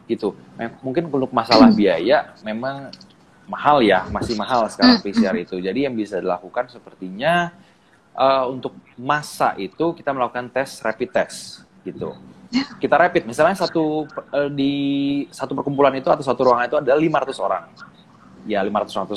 gitu. 0.08 0.36
Mungkin 0.84 1.08
untuk 1.10 1.32
masalah 1.34 1.72
biaya 1.72 2.36
memang 2.44 2.92
mahal 3.52 3.84
ya, 3.84 4.08
masih 4.08 4.40
mahal 4.40 4.64
sekarang 4.72 5.04
hmm. 5.04 5.04
PCR 5.04 5.36
itu. 5.36 5.60
Jadi 5.60 5.84
yang 5.84 5.92
bisa 5.92 6.24
dilakukan 6.24 6.72
sepertinya 6.72 7.52
uh, 8.16 8.48
untuk 8.48 8.72
masa 8.96 9.60
itu 9.60 9.92
kita 9.92 10.16
melakukan 10.16 10.48
tes 10.48 10.80
rapid 10.80 11.10
test 11.12 11.68
gitu. 11.84 12.16
Kita 12.52 13.00
rapid, 13.00 13.28
misalnya 13.28 13.56
satu 13.56 14.08
uh, 14.08 14.50
di 14.52 14.74
satu 15.32 15.56
perkumpulan 15.56 15.92
itu 15.96 16.08
atau 16.08 16.24
satu 16.24 16.48
ruangan 16.48 16.68
itu 16.68 16.78
ada 16.80 16.96
500 16.96 17.36
orang. 17.40 17.64
Ya 18.48 18.60
500 18.64 18.96
orang 18.96 19.08
itu 19.08 19.16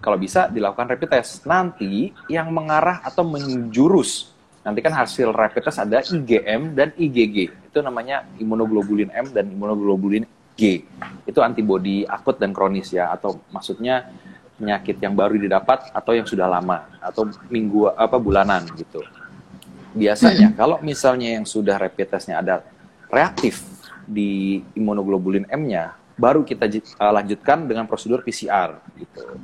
kalau 0.00 0.16
bisa 0.20 0.48
dilakukan 0.48 0.96
rapid 0.96 1.08
test. 1.12 1.44
Nanti 1.44 2.12
yang 2.32 2.48
mengarah 2.52 3.04
atau 3.04 3.24
menjurus 3.24 4.32
nanti 4.66 4.82
kan 4.82 4.90
hasil 4.90 5.30
rapid 5.30 5.62
test 5.62 5.78
ada 5.78 6.02
IgM 6.02 6.74
dan 6.74 6.90
IgG. 6.98 7.48
Itu 7.70 7.80
namanya 7.80 8.26
imunoglobulin 8.36 9.14
M 9.14 9.30
dan 9.30 9.46
imunoglobulin 9.46 10.26
G. 10.56 10.82
Itu 11.28 11.44
antibodi 11.44 12.08
akut 12.08 12.40
dan 12.40 12.56
kronis 12.56 12.90
ya 12.90 13.12
atau 13.12 13.38
maksudnya 13.52 14.08
penyakit 14.56 14.96
yang 14.98 15.12
baru 15.12 15.36
didapat 15.36 15.92
atau 15.92 16.16
yang 16.16 16.24
sudah 16.24 16.48
lama 16.48 16.88
atau 16.98 17.28
minggu 17.52 17.92
apa 17.92 18.16
bulanan 18.16 18.64
gitu. 18.74 19.04
Biasanya 19.92 20.52
hmm. 20.52 20.56
kalau 20.56 20.76
misalnya 20.80 21.36
yang 21.40 21.44
sudah 21.44 21.76
rapid 21.76 22.08
testnya 22.08 22.40
ada 22.40 22.64
reaktif 23.12 23.64
di 24.08 24.60
imunoglobulin 24.76 25.44
M-nya, 25.52 25.92
baru 26.16 26.44
kita 26.44 26.68
uh, 27.00 27.12
lanjutkan 27.12 27.68
dengan 27.68 27.84
prosedur 27.84 28.24
PCR 28.24 28.80
gitu. 28.96 29.36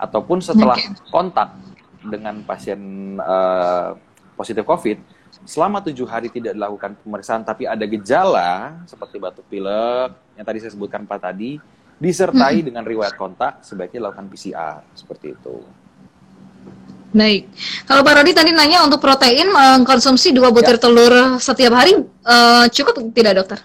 Ataupun 0.00 0.42
setelah 0.42 0.74
okay. 0.74 0.94
kontak 1.10 1.54
dengan 2.02 2.42
pasien 2.42 2.80
uh, 3.20 3.94
positif 4.34 4.64
COVID, 4.64 4.98
selama 5.44 5.80
tujuh 5.84 6.06
hari 6.06 6.28
tidak 6.28 6.56
dilakukan 6.56 6.96
pemeriksaan 7.00 7.42
tapi 7.42 7.64
ada 7.64 7.82
gejala 7.84 8.80
seperti 8.84 9.16
batuk 9.16 9.44
pilek 9.48 10.12
yang 10.40 10.46
tadi 10.48 10.58
saya 10.64 10.72
sebutkan 10.72 11.04
Pak 11.04 11.20
tadi, 11.20 11.60
disertai 12.00 12.64
hmm. 12.64 12.66
dengan 12.72 12.84
riwayat 12.88 13.12
kontak, 13.20 13.60
sebaiknya 13.60 14.08
dilakukan 14.08 14.26
PCR 14.32 14.80
seperti 14.96 15.36
itu. 15.36 15.60
Baik, 17.12 17.50
kalau 17.84 18.00
Pak 18.00 18.14
Rodi 18.16 18.32
tadi 18.32 18.54
nanya 18.56 18.80
untuk 18.86 19.02
protein 19.02 19.52
mengkonsumsi 19.52 20.32
dua 20.32 20.48
butir 20.48 20.78
ya. 20.78 20.80
telur 20.80 21.36
setiap 21.42 21.76
hari 21.76 21.98
uh, 22.24 22.64
cukup 22.72 23.04
tidak 23.12 23.44
dokter? 23.44 23.58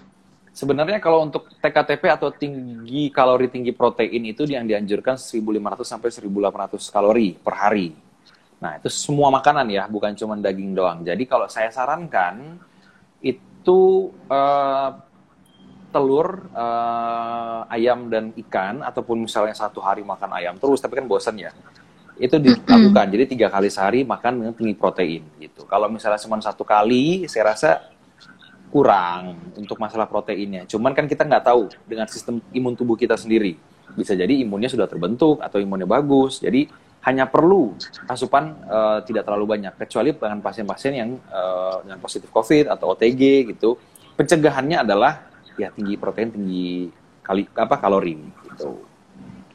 Sebenarnya 0.52 1.00
kalau 1.00 1.24
untuk 1.24 1.48
TKTP 1.64 2.12
atau 2.12 2.28
tinggi 2.32 3.08
kalori 3.08 3.48
tinggi 3.48 3.72
protein 3.72 4.24
itu 4.24 4.44
yang 4.48 4.68
dianjurkan 4.68 5.16
1.500 5.16 5.40
sampai 5.84 6.08
1.800 6.12 6.92
kalori 6.92 7.36
per 7.36 7.54
hari. 7.56 7.92
Nah, 8.56 8.80
itu 8.80 8.88
semua 8.88 9.28
makanan 9.28 9.68
ya, 9.68 9.84
bukan 9.84 10.16
cuma 10.16 10.34
daging 10.40 10.72
doang. 10.72 11.04
Jadi 11.04 11.28
kalau 11.28 11.44
saya 11.46 11.68
sarankan 11.68 12.56
itu 13.20 14.10
uh, 14.32 14.90
telur, 15.92 16.48
uh, 16.56 17.68
ayam 17.68 18.08
dan 18.08 18.32
ikan 18.46 18.80
ataupun 18.80 19.28
misalnya 19.28 19.52
satu 19.52 19.84
hari 19.84 20.00
makan 20.00 20.32
ayam 20.36 20.54
terus, 20.56 20.80
tapi 20.80 20.96
kan 20.96 21.04
bosan 21.04 21.36
ya. 21.36 21.52
Itu 22.16 22.40
dilakukan. 22.40 23.12
Jadi 23.12 23.36
tiga 23.36 23.52
kali 23.52 23.68
sehari 23.68 24.00
makan 24.00 24.40
dengan 24.40 24.54
tinggi 24.56 24.72
protein 24.72 25.20
gitu. 25.36 25.68
Kalau 25.68 25.92
misalnya 25.92 26.16
cuma 26.16 26.40
satu 26.40 26.64
kali, 26.64 27.28
saya 27.28 27.52
rasa 27.52 27.92
kurang 28.72 29.52
untuk 29.52 29.76
masalah 29.76 30.08
proteinnya. 30.08 30.64
Cuman 30.64 30.96
kan 30.96 31.04
kita 31.04 31.28
nggak 31.28 31.44
tahu 31.44 31.68
dengan 31.84 32.08
sistem 32.08 32.40
imun 32.56 32.72
tubuh 32.72 32.96
kita 32.96 33.20
sendiri. 33.20 33.60
Bisa 33.92 34.16
jadi 34.16 34.32
imunnya 34.32 34.72
sudah 34.72 34.88
terbentuk 34.88 35.44
atau 35.44 35.60
imunnya 35.60 35.84
bagus. 35.84 36.40
Jadi 36.40 36.68
hanya 37.06 37.30
perlu 37.30 37.70
asupan 38.10 38.58
uh, 38.66 38.98
tidak 39.06 39.22
terlalu 39.22 39.54
banyak 39.54 39.72
kecuali 39.78 40.10
dengan 40.10 40.42
pasien-pasien 40.42 40.92
yang 40.92 41.10
uh, 41.30 41.78
dengan 41.86 42.02
positif 42.02 42.26
COVID 42.34 42.66
atau 42.66 42.98
OTG 42.98 43.54
gitu. 43.54 43.78
Pencegahannya 44.18 44.82
adalah 44.82 45.30
ya 45.54 45.70
tinggi 45.70 45.94
protein, 45.94 46.34
tinggi 46.34 46.90
kali 47.22 47.46
apa 47.54 47.78
kalori 47.78 48.18
gitu. 48.50 48.82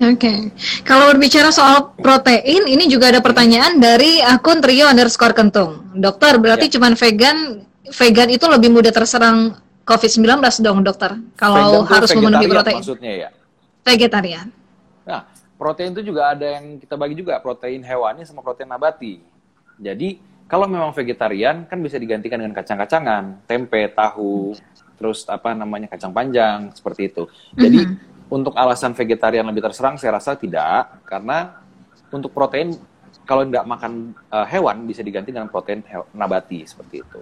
Oke, 0.01 0.17
okay. 0.17 0.37
kalau 0.81 1.13
berbicara 1.13 1.53
soal 1.53 1.93
protein, 1.93 2.65
ini 2.65 2.89
juga 2.89 3.13
ada 3.13 3.21
pertanyaan 3.21 3.77
dari 3.77 4.17
akun 4.17 4.57
Trio 4.57 4.89
underscore 4.89 5.37
Kentung. 5.37 5.93
Dokter, 5.93 6.41
berarti 6.41 6.73
ya. 6.73 6.79
cuman 6.79 6.97
vegan, 6.97 7.61
vegan 7.85 8.33
itu 8.33 8.49
lebih 8.49 8.73
mudah 8.73 8.89
terserang 8.89 9.61
COVID-19 9.85 10.41
dong, 10.65 10.81
dokter? 10.81 11.21
Kalau 11.37 11.85
harus 11.85 12.09
memenuhi 12.17 12.49
protein. 12.49 12.81
Maksudnya 12.81 13.13
ya? 13.13 13.29
Vegetarian. 13.85 14.49
Nah, 15.05 15.21
protein 15.61 15.93
itu 15.93 16.09
juga 16.09 16.33
ada 16.33 16.57
yang 16.57 16.81
kita 16.81 16.97
bagi 16.97 17.13
juga 17.13 17.37
protein 17.37 17.85
hewani 17.85 18.25
sama 18.25 18.41
protein 18.41 18.73
nabati. 18.73 19.21
Jadi 19.77 20.17
kalau 20.49 20.65
memang 20.65 20.89
vegetarian 20.89 21.69
kan 21.69 21.77
bisa 21.77 22.01
digantikan 22.01 22.41
dengan 22.41 22.57
kacang-kacangan, 22.57 23.45
tempe, 23.45 23.85
tahu, 23.93 24.57
terus 24.97 25.21
apa 25.29 25.53
namanya 25.53 25.85
kacang 25.85 26.09
panjang 26.09 26.73
seperti 26.73 27.13
itu. 27.13 27.29
Jadi 27.53 27.77
mm-hmm. 27.77 28.33
untuk 28.33 28.57
alasan 28.57 28.97
vegetarian 28.97 29.45
lebih 29.45 29.69
terserang 29.69 30.01
saya 30.01 30.17
rasa 30.17 30.33
tidak 30.33 31.05
karena 31.05 31.61
untuk 32.09 32.33
protein 32.33 32.73
kalau 33.29 33.45
tidak 33.45 33.63
makan 33.69 34.17
uh, 34.33 34.49
hewan 34.49 34.89
bisa 34.89 35.05
diganti 35.05 35.29
dengan 35.29 35.45
protein 35.45 35.85
nabati 36.17 36.65
seperti 36.65 37.05
itu. 37.05 37.21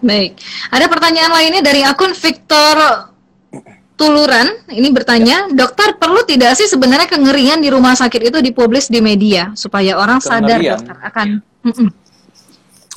Baik, 0.00 0.40
ada 0.72 0.88
pertanyaan 0.88 1.32
lainnya 1.36 1.60
dari 1.60 1.84
akun 1.84 2.16
Victor 2.16 2.76
Tuluran 3.98 4.46
ini 4.70 4.94
bertanya, 4.94 5.50
ya. 5.50 5.66
dokter 5.66 5.98
perlu 5.98 6.22
tidak 6.22 6.54
sih 6.54 6.70
sebenarnya 6.70 7.10
kengerian 7.10 7.58
di 7.58 7.66
rumah 7.66 7.98
sakit 7.98 8.30
itu 8.30 8.38
dipublis 8.38 8.86
di 8.86 9.02
media 9.02 9.50
supaya 9.58 9.98
orang 9.98 10.22
kengerian. 10.22 10.38
sadar 10.46 10.58
dokter 10.62 10.96
akan. 11.02 11.28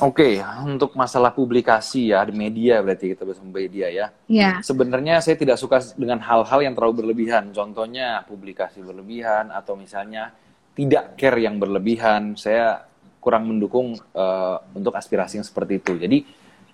Oke, 0.02 0.38
okay, 0.38 0.66
untuk 0.66 0.98
masalah 0.98 1.30
publikasi 1.30 2.10
ya 2.10 2.26
di 2.26 2.34
media 2.34 2.82
berarti 2.82 3.14
kita 3.14 3.22
bahas 3.22 3.38
media 3.38 3.86
ya. 3.86 4.06
Ya. 4.26 4.58
Sebenarnya 4.58 5.22
saya 5.22 5.38
tidak 5.38 5.58
suka 5.62 5.78
dengan 5.94 6.18
hal-hal 6.18 6.58
yang 6.58 6.74
terlalu 6.74 7.06
berlebihan. 7.06 7.54
Contohnya 7.54 8.26
publikasi 8.26 8.82
berlebihan 8.82 9.54
atau 9.54 9.78
misalnya 9.78 10.34
tidak 10.74 11.14
care 11.14 11.38
yang 11.38 11.58
berlebihan. 11.62 12.34
Saya 12.34 12.82
kurang 13.22 13.46
mendukung 13.46 13.94
uh, 13.94 14.58
untuk 14.74 14.90
aspirasi 14.98 15.38
yang 15.38 15.46
seperti 15.46 15.78
itu. 15.78 15.94
Jadi 15.94 16.18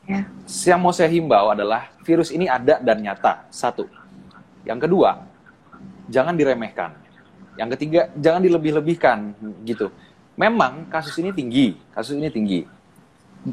ya. 0.09 0.25
yang 0.73 0.81
mau 0.81 0.97
saya 0.97 1.13
himbau 1.13 1.53
adalah 1.53 1.93
virus 2.09 2.33
ini 2.33 2.49
ada 2.49 2.81
dan 2.81 2.97
nyata. 3.05 3.45
Satu, 3.53 3.85
yang 4.67 4.79
kedua, 4.81 5.23
jangan 6.11 6.35
diremehkan. 6.35 6.95
Yang 7.59 7.69
ketiga, 7.79 8.01
jangan 8.15 8.41
dilebih-lebihkan 8.43 9.19
gitu. 9.67 9.91
Memang 10.39 10.87
kasus 10.87 11.19
ini 11.19 11.35
tinggi, 11.35 11.75
kasus 11.91 12.15
ini 12.15 12.31
tinggi. 12.31 12.63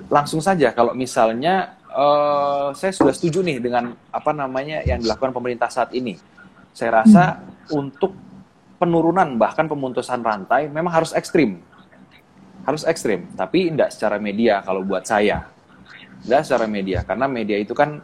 Langsung 0.10 0.42
saja 0.42 0.70
kalau 0.74 0.94
misalnya 0.94 1.78
uh, 1.90 2.70
saya 2.78 2.94
sudah 2.94 3.14
setuju 3.16 3.42
nih 3.42 3.58
dengan 3.58 3.98
apa 4.14 4.32
namanya 4.36 4.86
yang 4.86 5.02
dilakukan 5.02 5.34
pemerintah 5.34 5.70
saat 5.74 5.90
ini. 5.98 6.18
Saya 6.76 7.02
rasa 7.02 7.42
hmm. 7.42 7.80
untuk 7.82 8.14
penurunan 8.78 9.40
bahkan 9.40 9.66
pemutusan 9.66 10.22
rantai 10.22 10.70
memang 10.70 10.94
harus 10.94 11.16
ekstrim. 11.16 11.64
Harus 12.66 12.82
ekstrim, 12.86 13.30
tapi 13.38 13.70
tidak 13.70 13.94
secara 13.94 14.18
media 14.18 14.62
kalau 14.66 14.82
buat 14.82 15.06
saya. 15.06 15.46
Tidak 16.26 16.42
secara 16.42 16.66
media, 16.66 17.06
karena 17.06 17.30
media 17.30 17.62
itu 17.62 17.78
kan 17.78 18.02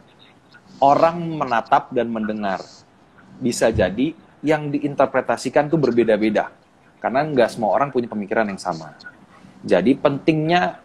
orang 0.78 1.18
menatap 1.18 1.90
dan 1.90 2.10
mendengar. 2.10 2.62
Bisa 3.42 3.74
jadi 3.74 4.14
yang 4.46 4.70
diinterpretasikan 4.70 5.66
tuh 5.66 5.82
berbeda-beda. 5.82 6.54
Karena 7.02 7.26
nggak 7.26 7.58
semua 7.58 7.74
orang 7.74 7.90
punya 7.90 8.06
pemikiran 8.06 8.46
yang 8.46 8.62
sama. 8.62 8.94
Jadi 9.66 9.98
pentingnya 9.98 10.78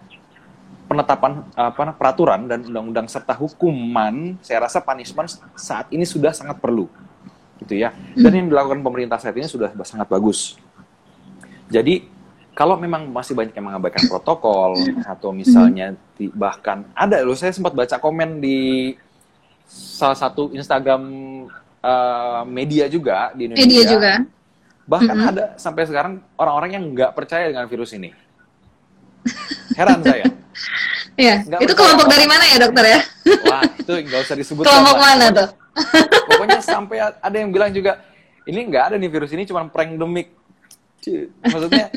penetapan 0.89 1.45
apa 1.53 1.93
peraturan 1.93 2.49
dan 2.49 2.65
undang-undang 2.65 3.05
serta 3.05 3.37
hukuman, 3.37 4.39
saya 4.41 4.65
rasa 4.65 4.81
punishment 4.81 5.37
saat 5.53 5.85
ini 5.93 6.07
sudah 6.07 6.33
sangat 6.33 6.57
perlu 6.57 6.89
gitu 7.61 7.77
ya. 7.77 7.93
Dan 8.17 8.33
yang 8.33 8.47
dilakukan 8.49 8.81
pemerintah 8.81 9.21
saat 9.21 9.37
ini 9.37 9.45
sudah 9.45 9.73
sangat 9.85 10.09
bagus. 10.09 10.57
Jadi 11.67 12.07
kalau 12.57 12.73
memang 12.79 13.05
masih 13.13 13.37
banyak 13.37 13.53
yang 13.53 13.69
mengabaikan 13.69 14.09
protokol 14.09 14.73
atau 15.05 15.29
misalnya 15.29 15.93
bahkan 16.33 16.89
ada 16.97 17.21
loh 17.21 17.37
saya 17.37 17.53
sempat 17.53 17.77
baca 17.77 18.01
komen 18.01 18.41
di 18.41 18.93
salah 19.69 20.17
satu 20.17 20.49
Instagram 20.55 21.03
uh, 21.87 22.41
media 22.43 22.91
juga 22.91 23.31
di 23.31 23.47
Indonesia. 23.47 23.63
Media 23.63 23.83
juga. 23.87 24.13
Bahkan 24.87 25.15
mm 25.15 25.23
-hmm. 25.23 25.31
ada 25.31 25.43
sampai 25.55 25.83
sekarang 25.87 26.19
orang-orang 26.35 26.71
yang 26.75 26.83
nggak 26.91 27.11
percaya 27.15 27.47
dengan 27.47 27.67
virus 27.71 27.95
ini. 27.95 28.11
Heran 29.79 30.03
saya. 30.03 30.27
Iya. 31.17 31.41
Itu 31.49 31.73
kelompok 31.73 32.13
dari 32.13 32.29
mana 32.29 32.45
ya 32.45 32.61
dokter 32.61 32.93
ya? 32.93 32.99
Wah 33.49 33.65
itu 33.65 33.89
nggak 33.89 34.21
usah 34.21 34.37
disebut. 34.37 34.63
Kelompok 34.69 34.97
mana 35.01 35.33
tuh? 35.33 35.49
Pokoknya 36.29 36.61
sampai 36.61 37.01
ada 37.01 37.33
yang 37.41 37.49
bilang 37.49 37.73
juga 37.73 38.05
ini 38.45 38.69
nggak 38.69 38.93
ada 38.93 38.95
nih 39.01 39.09
virus 39.09 39.33
ini 39.33 39.49
cuma 39.49 39.65
prank 39.65 39.97
demik. 39.97 40.29
Maksudnya 41.41 41.89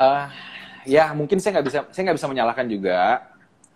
uh, 0.00 0.32
ya 0.96 1.12
mungkin 1.12 1.36
saya 1.44 1.60
nggak 1.60 1.66
bisa 1.68 1.78
saya 1.92 2.02
nggak 2.08 2.16
bisa 2.16 2.28
menyalahkan 2.32 2.66
juga 2.72 3.20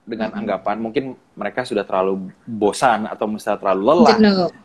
dengan 0.08 0.32
anggapan 0.32 0.76
mungkin 0.80 1.04
mereka 1.32 1.64
sudah 1.64 1.80
terlalu 1.80 2.28
bosan 2.44 3.08
atau 3.08 3.24
misalnya 3.24 3.60
terlalu 3.64 3.82
lelah 3.88 4.16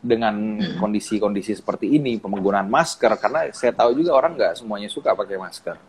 dengan 0.04 0.36
kondisi-kondisi 0.84 1.56
seperti 1.56 1.96
ini 1.96 2.20
penggunaan 2.20 2.68
masker 2.68 3.12
karena 3.16 3.48
saya 3.56 3.72
tahu 3.72 3.96
juga 3.96 4.12
orang 4.12 4.36
nggak 4.36 4.54
semuanya 4.60 4.92
suka 4.92 5.16
pakai 5.16 5.40
masker. 5.40 5.80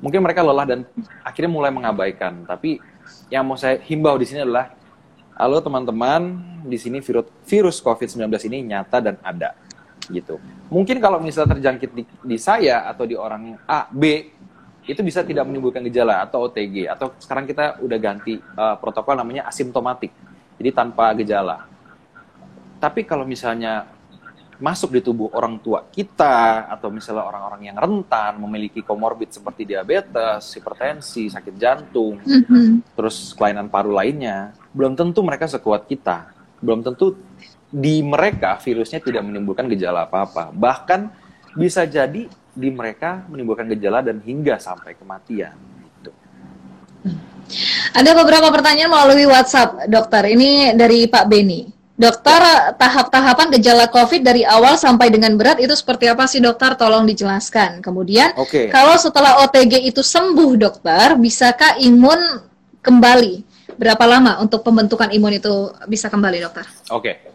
Mungkin 0.00 0.20
mereka 0.24 0.40
lelah 0.40 0.64
dan 0.64 0.80
akhirnya 1.20 1.52
mulai 1.52 1.68
mengabaikan 1.68 2.48
tapi 2.48 2.80
yang 3.28 3.44
mau 3.44 3.56
saya 3.60 3.76
himbau 3.84 4.16
di 4.16 4.24
sini 4.24 4.48
adalah 4.48 4.72
halo 5.36 5.60
teman-teman 5.60 6.40
di 6.64 6.80
sini 6.80 7.04
virus 7.04 7.28
virus 7.44 7.76
COVID-19 7.84 8.24
ini 8.48 8.72
nyata 8.72 9.04
dan 9.04 9.20
ada 9.20 9.52
gitu. 10.08 10.40
Mungkin 10.68 11.00
kalau 11.00 11.20
misalnya 11.20 11.56
terjangkit 11.56 11.90
di, 11.92 12.04
di 12.04 12.36
saya 12.40 12.88
atau 12.88 13.04
di 13.08 13.16
orang 13.16 13.56
A, 13.68 13.88
B 13.88 14.32
itu 14.84 15.00
bisa 15.00 15.24
tidak 15.24 15.48
menimbulkan 15.48 15.80
gejala 15.88 16.24
atau 16.24 16.44
OTG 16.44 16.88
atau 16.92 17.16
sekarang 17.16 17.48
kita 17.48 17.80
udah 17.80 17.98
ganti 17.98 18.36
uh, 18.36 18.76
protokol 18.76 19.16
namanya 19.16 19.48
asimptomatik. 19.48 20.12
Jadi 20.60 20.70
tanpa 20.70 21.10
gejala. 21.16 21.64
Tapi 22.78 23.02
kalau 23.08 23.24
misalnya 23.24 23.88
masuk 24.62 24.94
di 24.94 25.00
tubuh 25.02 25.34
orang 25.34 25.58
tua 25.58 25.82
kita 25.90 26.70
atau 26.70 26.86
misalnya 26.92 27.26
orang-orang 27.26 27.74
yang 27.74 27.76
rentan 27.80 28.38
memiliki 28.38 28.86
komorbid 28.86 29.32
seperti 29.34 29.66
diabetes, 29.66 30.54
hipertensi, 30.54 31.26
sakit 31.26 31.54
jantung, 31.58 32.22
mm-hmm. 32.22 32.94
terus 32.94 33.34
kelainan 33.34 33.66
paru 33.66 33.90
lainnya, 33.90 34.54
belum 34.70 34.94
tentu 34.94 35.24
mereka 35.26 35.50
sekuat 35.50 35.90
kita. 35.90 36.30
Belum 36.62 36.80
tentu 36.80 37.18
di 37.74 37.98
mereka 38.06 38.54
virusnya 38.62 39.02
tidak 39.02 39.26
menimbulkan 39.26 39.66
gejala 39.66 40.06
apa-apa. 40.06 40.54
Bahkan 40.54 41.00
bisa 41.58 41.82
jadi 41.88 42.30
di 42.54 42.70
mereka 42.70 43.26
menimbulkan 43.26 43.66
gejala 43.74 44.00
dan 44.00 44.22
hingga 44.22 44.56
sampai 44.62 44.94
kematian. 44.94 45.54
Gitu. 45.98 46.10
Ada 47.92 48.10
beberapa 48.14 48.48
pertanyaan 48.54 48.90
melalui 48.90 49.26
WhatsApp, 49.26 49.90
dokter. 49.90 50.22
Ini 50.30 50.78
dari 50.78 51.10
Pak 51.10 51.26
Beni. 51.26 51.74
Dokter, 51.94 52.74
tahap-tahapan 52.74 53.54
gejala 53.54 53.86
COVID 53.86 54.26
dari 54.26 54.42
awal 54.42 54.74
sampai 54.74 55.14
dengan 55.14 55.38
berat 55.38 55.62
itu 55.62 55.70
seperti 55.78 56.10
apa 56.10 56.26
sih 56.26 56.42
dokter? 56.42 56.74
Tolong 56.74 57.06
dijelaskan. 57.06 57.78
Kemudian, 57.78 58.34
okay. 58.34 58.66
kalau 58.66 58.98
setelah 58.98 59.46
OTG 59.46 59.86
itu 59.86 60.02
sembuh 60.02 60.58
dokter, 60.58 61.14
bisakah 61.14 61.78
imun 61.78 62.18
kembali? 62.82 63.46
Berapa 63.78 64.10
lama 64.10 64.42
untuk 64.42 64.66
pembentukan 64.66 65.06
imun 65.14 65.38
itu 65.38 65.70
bisa 65.86 66.10
kembali 66.10 66.42
dokter? 66.42 66.66
Oke. 66.90 67.02
Okay. 67.02 67.33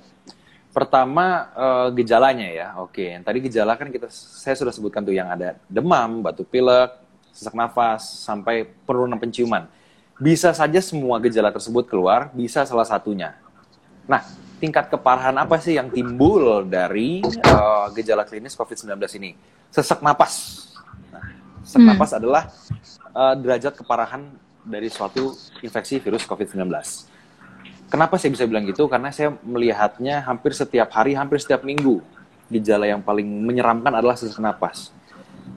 Pertama 0.69 1.49
uh, 1.57 1.87
gejalanya 1.89 2.45
ya. 2.45 2.67
Oke, 2.77 3.09
okay. 3.09 3.25
tadi 3.25 3.37
gejala 3.49 3.73
kan 3.73 3.89
kita 3.89 4.05
saya 4.13 4.53
sudah 4.53 4.69
sebutkan 4.69 5.01
tuh 5.01 5.17
yang 5.17 5.25
ada 5.25 5.57
demam, 5.65 6.21
batuk 6.21 6.45
pilek, 6.45 6.93
sesak 7.33 7.57
nafas, 7.57 8.05
sampai 8.05 8.69
penurunan 8.85 9.17
penciuman. 9.17 9.65
Bisa 10.21 10.53
saja 10.53 10.77
semua 10.83 11.17
gejala 11.23 11.49
tersebut 11.49 11.89
keluar, 11.89 12.29
bisa 12.35 12.67
salah 12.69 12.85
satunya. 12.85 13.33
Nah, 14.05 14.21
tingkat 14.59 14.91
keparahan 14.91 15.33
apa 15.41 15.57
sih 15.57 15.79
yang 15.79 15.89
timbul 15.89 16.67
dari 16.67 17.23
uh, 17.25 17.87
gejala 17.95 18.27
klinis 18.27 18.53
COVID-19 18.53 18.93
ini? 19.17 19.33
Sesak 19.73 20.05
napas. 20.05 20.67
Nah, 21.09 21.23
sesak 21.65 21.81
hmm. 21.81 21.89
napas 21.89 22.11
adalah 22.13 22.43
uh, 23.15 23.33
derajat 23.39 23.73
keparahan 23.73 24.27
dari 24.61 24.91
suatu 24.91 25.33
infeksi 25.65 25.97
virus 25.97 26.27
COVID-19. 26.29 26.61
Kenapa 27.89 28.21
saya 28.21 28.29
bisa 28.37 28.45
bilang 28.45 28.69
gitu? 28.69 28.85
Karena 28.85 29.09
saya 29.09 29.33
melihatnya 29.41 30.21
hampir 30.21 30.53
setiap 30.53 30.93
hari, 30.93 31.17
hampir 31.17 31.41
setiap 31.41 31.65
minggu. 31.65 32.05
Gejala 32.49 32.85
yang 32.85 33.01
paling 33.01 33.25
menyeramkan 33.25 33.89
adalah 33.93 34.13
sesak 34.13 34.37
napas. 34.37 34.93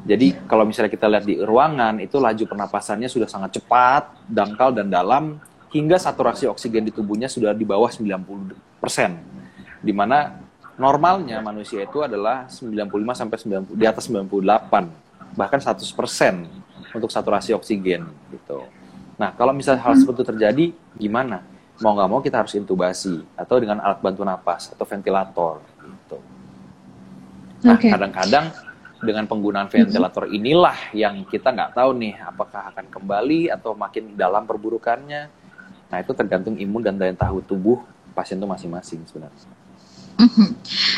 Jadi 0.08 0.34
kalau 0.48 0.64
misalnya 0.64 0.88
kita 0.88 1.06
lihat 1.06 1.24
di 1.28 1.36
ruangan, 1.38 2.00
itu 2.00 2.16
laju 2.16 2.44
pernapasannya 2.48 3.06
sudah 3.06 3.28
sangat 3.28 3.60
cepat, 3.60 4.08
dangkal, 4.26 4.72
dan 4.72 4.88
dalam, 4.88 5.38
hingga 5.70 6.00
saturasi 6.00 6.48
oksigen 6.48 6.88
di 6.88 6.92
tubuhnya 6.92 7.28
sudah 7.28 7.52
di 7.52 7.68
bawah 7.68 7.92
90 7.92 8.80
persen, 8.80 9.20
di 9.78 9.92
mana 9.92 10.40
normalnya 10.80 11.38
manusia 11.44 11.84
itu 11.84 12.00
adalah 12.00 12.48
95 12.48 13.14
sampai 13.14 13.36
90 13.68 13.76
di 13.76 13.84
atas 13.84 14.08
98 14.08 15.36
bahkan 15.36 15.60
100 15.60 15.80
persen 15.96 16.48
untuk 16.92 17.08
saturasi 17.08 17.56
oksigen 17.56 18.04
gitu. 18.32 18.68
Nah 19.16 19.32
kalau 19.36 19.56
misalnya 19.56 19.80
hal 19.84 19.96
seperti 19.96 20.24
itu 20.24 20.28
terjadi 20.28 20.64
gimana? 20.96 21.40
Mau 21.80 21.96
nggak 21.96 22.10
mau 22.10 22.20
kita 22.20 22.44
harus 22.44 22.52
intubasi 22.52 23.24
atau 23.32 23.56
dengan 23.56 23.80
alat 23.80 24.02
bantu 24.04 24.22
napas 24.26 24.68
atau 24.74 24.84
ventilator 24.84 25.64
gitu. 25.80 26.18
Nah 27.64 27.78
kadang-kadang 27.78 28.52
dengan 29.02 29.24
penggunaan 29.26 29.66
ventilator 29.66 30.30
inilah 30.30 30.94
yang 30.94 31.26
kita 31.26 31.50
nggak 31.50 31.74
tahu 31.74 31.90
nih 31.98 32.14
apakah 32.22 32.70
akan 32.70 32.86
kembali 32.86 33.50
atau 33.50 33.74
makin 33.74 34.14
dalam 34.14 34.46
perburukannya. 34.46 35.22
Nah 35.90 35.96
itu 35.98 36.12
tergantung 36.14 36.54
imun 36.60 36.82
dan 36.84 36.94
daya 37.00 37.16
tahu 37.16 37.42
tubuh 37.42 37.82
pasien 38.12 38.38
itu 38.38 38.46
masing-masing 38.46 39.02
sebenarnya. 39.08 39.61
Mhm. 40.18 40.48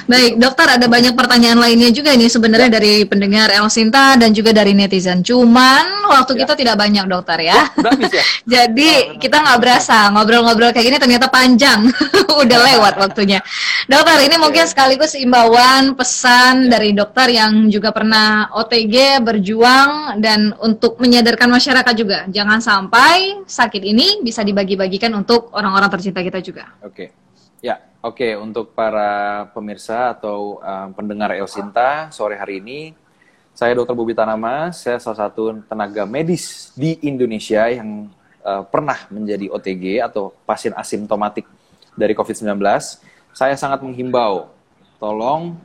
Baik, 0.04 0.32
dokter 0.36 0.66
ada 0.68 0.86
banyak 0.90 1.14
pertanyaan 1.16 1.56
lainnya 1.56 1.88
juga 1.94 2.12
ini 2.12 2.28
sebenarnya 2.28 2.68
ya. 2.68 2.74
dari 2.76 2.94
pendengar 3.08 3.48
El 3.54 3.66
Sinta 3.72 4.18
dan 4.18 4.34
juga 4.34 4.52
dari 4.52 4.74
netizen. 4.74 5.24
Cuman 5.24 6.10
waktu 6.10 6.36
ya. 6.36 6.38
kita 6.44 6.52
tidak 6.58 6.76
banyak 6.76 7.06
dokter 7.08 7.38
ya. 7.46 7.70
ya, 7.72 7.90
ya? 8.10 8.24
Jadi 8.58 8.90
oh, 8.90 9.20
kita 9.22 9.36
nggak 9.40 9.58
berasa 9.62 10.12
ngobrol-ngobrol 10.12 10.74
kayak 10.74 10.86
gini 10.92 10.98
ternyata 11.00 11.26
panjang. 11.30 11.88
Udah 12.42 12.58
lewat 12.74 12.94
waktunya. 13.00 13.40
Dokter, 13.88 14.18
ini 14.26 14.36
mungkin 14.36 14.64
sekaligus 14.66 15.16
imbauan 15.16 15.94
pesan 15.96 16.68
ya. 16.68 16.78
dari 16.78 16.90
dokter 16.92 17.30
yang 17.32 17.70
juga 17.70 17.94
pernah 17.94 18.50
OTG 18.52 19.24
berjuang 19.24 20.20
dan 20.20 20.52
untuk 20.60 21.00
menyadarkan 21.00 21.48
masyarakat 21.48 21.94
juga. 21.96 22.18
Jangan 22.28 22.60
sampai 22.60 23.46
sakit 23.46 23.82
ini 23.82 24.20
bisa 24.20 24.44
dibagi-bagikan 24.44 25.14
untuk 25.14 25.54
orang-orang 25.54 25.88
tercinta 25.88 26.20
kita 26.20 26.42
juga. 26.44 26.68
Oke. 26.84 27.14
Ya, 27.64 27.80
oke 28.04 28.28
untuk 28.36 28.76
para 28.76 29.48
pemirsa 29.56 30.12
atau 30.12 30.60
um, 30.60 30.88
pendengar 30.92 31.32
El 31.32 31.48
Sinta 31.48 32.12
sore 32.12 32.36
hari 32.36 32.60
ini, 32.60 32.92
saya 33.56 33.72
Dr. 33.72 33.96
Bubi 33.96 34.12
Tanama, 34.12 34.68
saya 34.76 35.00
salah 35.00 35.24
satu 35.24 35.56
tenaga 35.64 36.04
medis 36.04 36.68
di 36.76 37.00
Indonesia 37.00 37.64
yang 37.72 38.12
uh, 38.44 38.60
pernah 38.68 39.08
menjadi 39.08 39.48
OTG 39.48 40.04
atau 40.04 40.36
pasien 40.44 40.76
asimptomatik 40.76 41.48
dari 41.96 42.12
COVID-19. 42.12 42.60
Saya 43.32 43.56
sangat 43.56 43.80
menghimbau, 43.80 44.52
tolong 45.00 45.56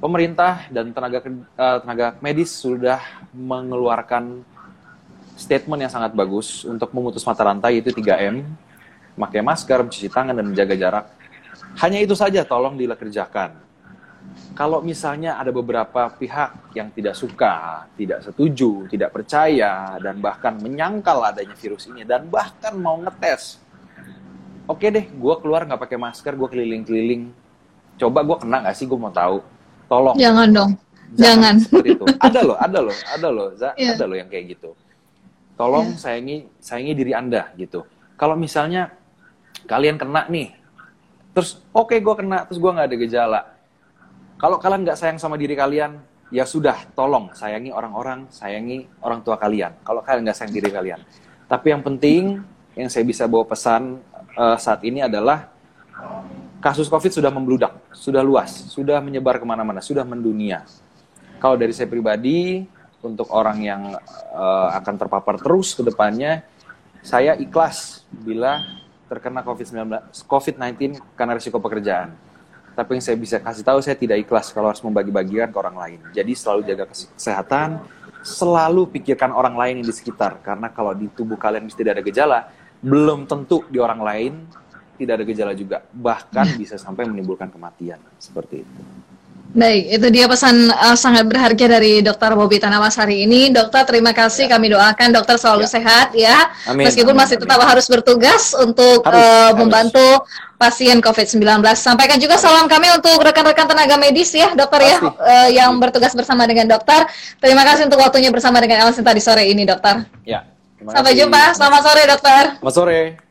pemerintah 0.00 0.64
dan 0.72 0.96
tenaga 0.96 1.20
uh, 1.60 1.78
tenaga 1.84 2.06
medis 2.24 2.56
sudah 2.56 3.04
mengeluarkan 3.36 4.40
statement 5.36 5.84
yang 5.84 5.92
sangat 5.92 6.16
bagus 6.16 6.64
untuk 6.64 6.88
memutus 6.96 7.20
mata 7.28 7.44
rantai 7.44 7.84
itu 7.84 7.92
3M 7.92 8.48
memakai 9.20 9.44
masker, 9.44 9.84
mencuci 9.84 10.08
tangan, 10.08 10.32
dan 10.32 10.46
menjaga 10.48 10.74
jarak. 10.78 11.19
Hanya 11.78 11.98
itu 12.02 12.18
saja 12.18 12.42
tolong 12.42 12.74
dikerjakan. 12.74 13.70
Kalau 14.54 14.82
misalnya 14.82 15.38
ada 15.38 15.54
beberapa 15.54 16.10
pihak 16.18 16.74
yang 16.74 16.90
tidak 16.90 17.14
suka, 17.14 17.86
tidak 17.94 18.22
setuju, 18.26 18.86
tidak 18.90 19.14
percaya, 19.14 19.96
dan 20.02 20.18
bahkan 20.18 20.58
menyangkal 20.58 21.22
adanya 21.22 21.54
virus 21.54 21.86
ini, 21.86 22.02
dan 22.02 22.26
bahkan 22.26 22.74
mau 22.76 22.98
ngetes, 23.00 23.58
oke 24.66 24.86
deh, 24.86 25.06
gue 25.06 25.34
keluar 25.40 25.64
nggak 25.66 25.80
pakai 25.80 25.98
masker, 25.98 26.34
gue 26.36 26.48
keliling-keliling, 26.50 27.32
coba 27.98 28.22
gue 28.26 28.36
kena 28.42 28.56
nggak 28.66 28.76
sih, 28.76 28.86
gue 28.86 28.98
mau 28.98 29.10
tahu. 29.14 29.40
Tolong. 29.90 30.14
Jangan 30.14 30.48
dong. 30.54 30.70
Jangan. 31.18 31.54
Seperti 31.58 31.98
itu. 31.98 32.06
Ada 32.22 32.40
loh, 32.46 32.56
ada 32.60 32.78
loh, 32.78 32.98
ada 33.10 33.28
loh, 33.32 33.48
Za, 33.58 33.74
yeah. 33.74 33.98
ada 33.98 34.04
loh 34.06 34.14
yang 34.14 34.30
kayak 34.30 34.54
gitu. 34.54 34.70
Tolong 35.58 35.94
yeah. 35.94 35.98
sayangi 35.98 36.36
sayangi 36.62 36.92
diri 36.94 37.12
Anda 37.16 37.50
gitu. 37.58 37.82
Kalau 38.14 38.38
misalnya 38.38 38.94
kalian 39.66 39.98
kena 39.98 40.30
nih, 40.30 40.54
terus 41.40 41.56
oke 41.72 41.96
okay, 41.96 42.04
gue 42.04 42.14
kena, 42.20 42.44
terus 42.44 42.60
gue 42.60 42.68
nggak 42.68 42.84
ada 42.92 42.96
gejala. 43.00 43.40
Kalau 44.36 44.60
kalian 44.60 44.84
nggak 44.84 45.00
sayang 45.00 45.16
sama 45.16 45.40
diri 45.40 45.56
kalian, 45.56 45.96
ya 46.28 46.44
sudah, 46.44 46.84
tolong 46.92 47.32
sayangi 47.32 47.72
orang-orang, 47.72 48.28
sayangi 48.28 48.84
orang 49.00 49.24
tua 49.24 49.40
kalian. 49.40 49.72
Kalau 49.80 50.04
kalian 50.04 50.28
nggak 50.28 50.36
sayang 50.36 50.52
diri 50.52 50.68
kalian. 50.68 51.00
Tapi 51.48 51.66
yang 51.72 51.80
penting, 51.80 52.44
yang 52.76 52.92
saya 52.92 53.08
bisa 53.08 53.24
bawa 53.24 53.48
pesan 53.48 54.04
uh, 54.36 54.60
saat 54.60 54.84
ini 54.84 55.00
adalah 55.00 55.48
kasus 56.60 56.92
COVID 56.92 57.08
sudah 57.08 57.32
membludak, 57.32 57.72
sudah 57.96 58.20
luas, 58.20 58.68
sudah 58.68 59.00
menyebar 59.00 59.40
ke 59.40 59.44
mana-mana, 59.48 59.80
sudah 59.80 60.04
mendunia. 60.04 60.68
Kalau 61.40 61.56
dari 61.56 61.72
saya 61.72 61.88
pribadi, 61.88 62.68
untuk 63.00 63.32
orang 63.32 63.58
yang 63.64 63.82
uh, 64.36 64.68
akan 64.76 64.94
terpapar 65.00 65.40
terus 65.40 65.72
ke 65.72 65.80
depannya, 65.80 66.44
saya 67.00 67.32
ikhlas 67.40 68.04
bila 68.12 68.60
terkena 69.10 69.42
COVID-19, 69.42 70.14
COVID-19 70.30 71.02
karena 71.18 71.34
risiko 71.34 71.58
pekerjaan. 71.58 72.14
Tapi 72.78 72.96
yang 72.96 73.02
saya 73.02 73.18
bisa 73.18 73.42
kasih 73.42 73.66
tahu, 73.66 73.82
saya 73.82 73.98
tidak 73.98 74.22
ikhlas 74.22 74.54
kalau 74.54 74.70
harus 74.70 74.78
membagi-bagikan 74.86 75.50
ke 75.50 75.58
orang 75.58 75.74
lain. 75.74 75.98
Jadi 76.14 76.32
selalu 76.38 76.62
jaga 76.70 76.86
kesehatan, 76.86 77.82
selalu 78.22 78.86
pikirkan 78.94 79.34
orang 79.34 79.58
lain 79.58 79.82
yang 79.82 79.88
di 79.90 79.94
sekitar. 79.96 80.38
Karena 80.38 80.70
kalau 80.70 80.94
di 80.94 81.10
tubuh 81.10 81.34
kalian 81.34 81.66
tidak 81.66 81.98
ada 81.98 82.04
gejala, 82.06 82.40
belum 82.78 83.26
tentu 83.26 83.66
di 83.66 83.82
orang 83.82 84.00
lain 84.00 84.32
tidak 84.94 85.18
ada 85.18 85.24
gejala 85.26 85.52
juga. 85.58 85.82
Bahkan 85.90 86.46
bisa 86.54 86.78
sampai 86.78 87.10
menimbulkan 87.10 87.50
kematian. 87.50 87.98
Seperti 88.22 88.62
itu. 88.62 88.80
Baik, 89.50 89.98
itu 89.98 90.06
dia 90.14 90.30
pesan 90.30 90.70
uh, 90.70 90.94
sangat 90.94 91.26
berharga 91.26 91.66
dari 91.66 91.98
Dokter 92.06 92.30
Bobi 92.38 92.62
Tanawas 92.62 92.94
hari 92.94 93.26
ini. 93.26 93.50
Dokter, 93.50 93.82
terima 93.82 94.14
kasih. 94.14 94.46
Ya. 94.46 94.54
Kami 94.54 94.70
doakan 94.70 95.08
dokter 95.10 95.36
selalu 95.42 95.66
ya. 95.66 95.70
sehat 95.74 96.08
ya. 96.14 96.38
Amin, 96.70 96.86
Meskipun 96.86 97.18
amin, 97.18 97.26
masih 97.26 97.36
tetap 97.42 97.58
amin. 97.58 97.68
harus 97.74 97.86
bertugas 97.90 98.54
untuk 98.54 99.02
harus, 99.02 99.18
uh, 99.18 99.50
membantu 99.58 100.22
pasien 100.54 101.02
COVID-19. 101.02 101.42
Sampaikan 101.74 102.22
juga 102.22 102.38
salam 102.38 102.70
kami 102.70 102.94
untuk 102.94 103.18
rekan-rekan 103.18 103.66
tenaga 103.66 103.98
medis 103.98 104.30
ya, 104.30 104.54
dokter 104.54 104.86
ya, 104.86 104.98
Pasti. 105.02 105.18
ya, 105.18 105.26
uh, 105.26 105.48
yang 105.50 105.70
bertugas 105.82 106.14
bersama 106.14 106.46
dengan 106.46 106.70
dokter. 106.70 107.10
Terima 107.42 107.66
kasih 107.66 107.90
untuk 107.90 107.98
waktunya 107.98 108.30
bersama 108.30 108.62
dengan 108.62 108.86
Elsin 108.86 109.02
tadi 109.02 109.18
sore 109.18 109.50
ini, 109.50 109.66
dokter. 109.66 110.06
Ya. 110.22 110.46
Sampai 110.78 111.18
jumpa. 111.18 111.58
Selamat 111.58 111.80
sore, 111.82 112.02
dokter. 112.06 112.42
Selamat 112.54 112.74
sore. 112.78 113.29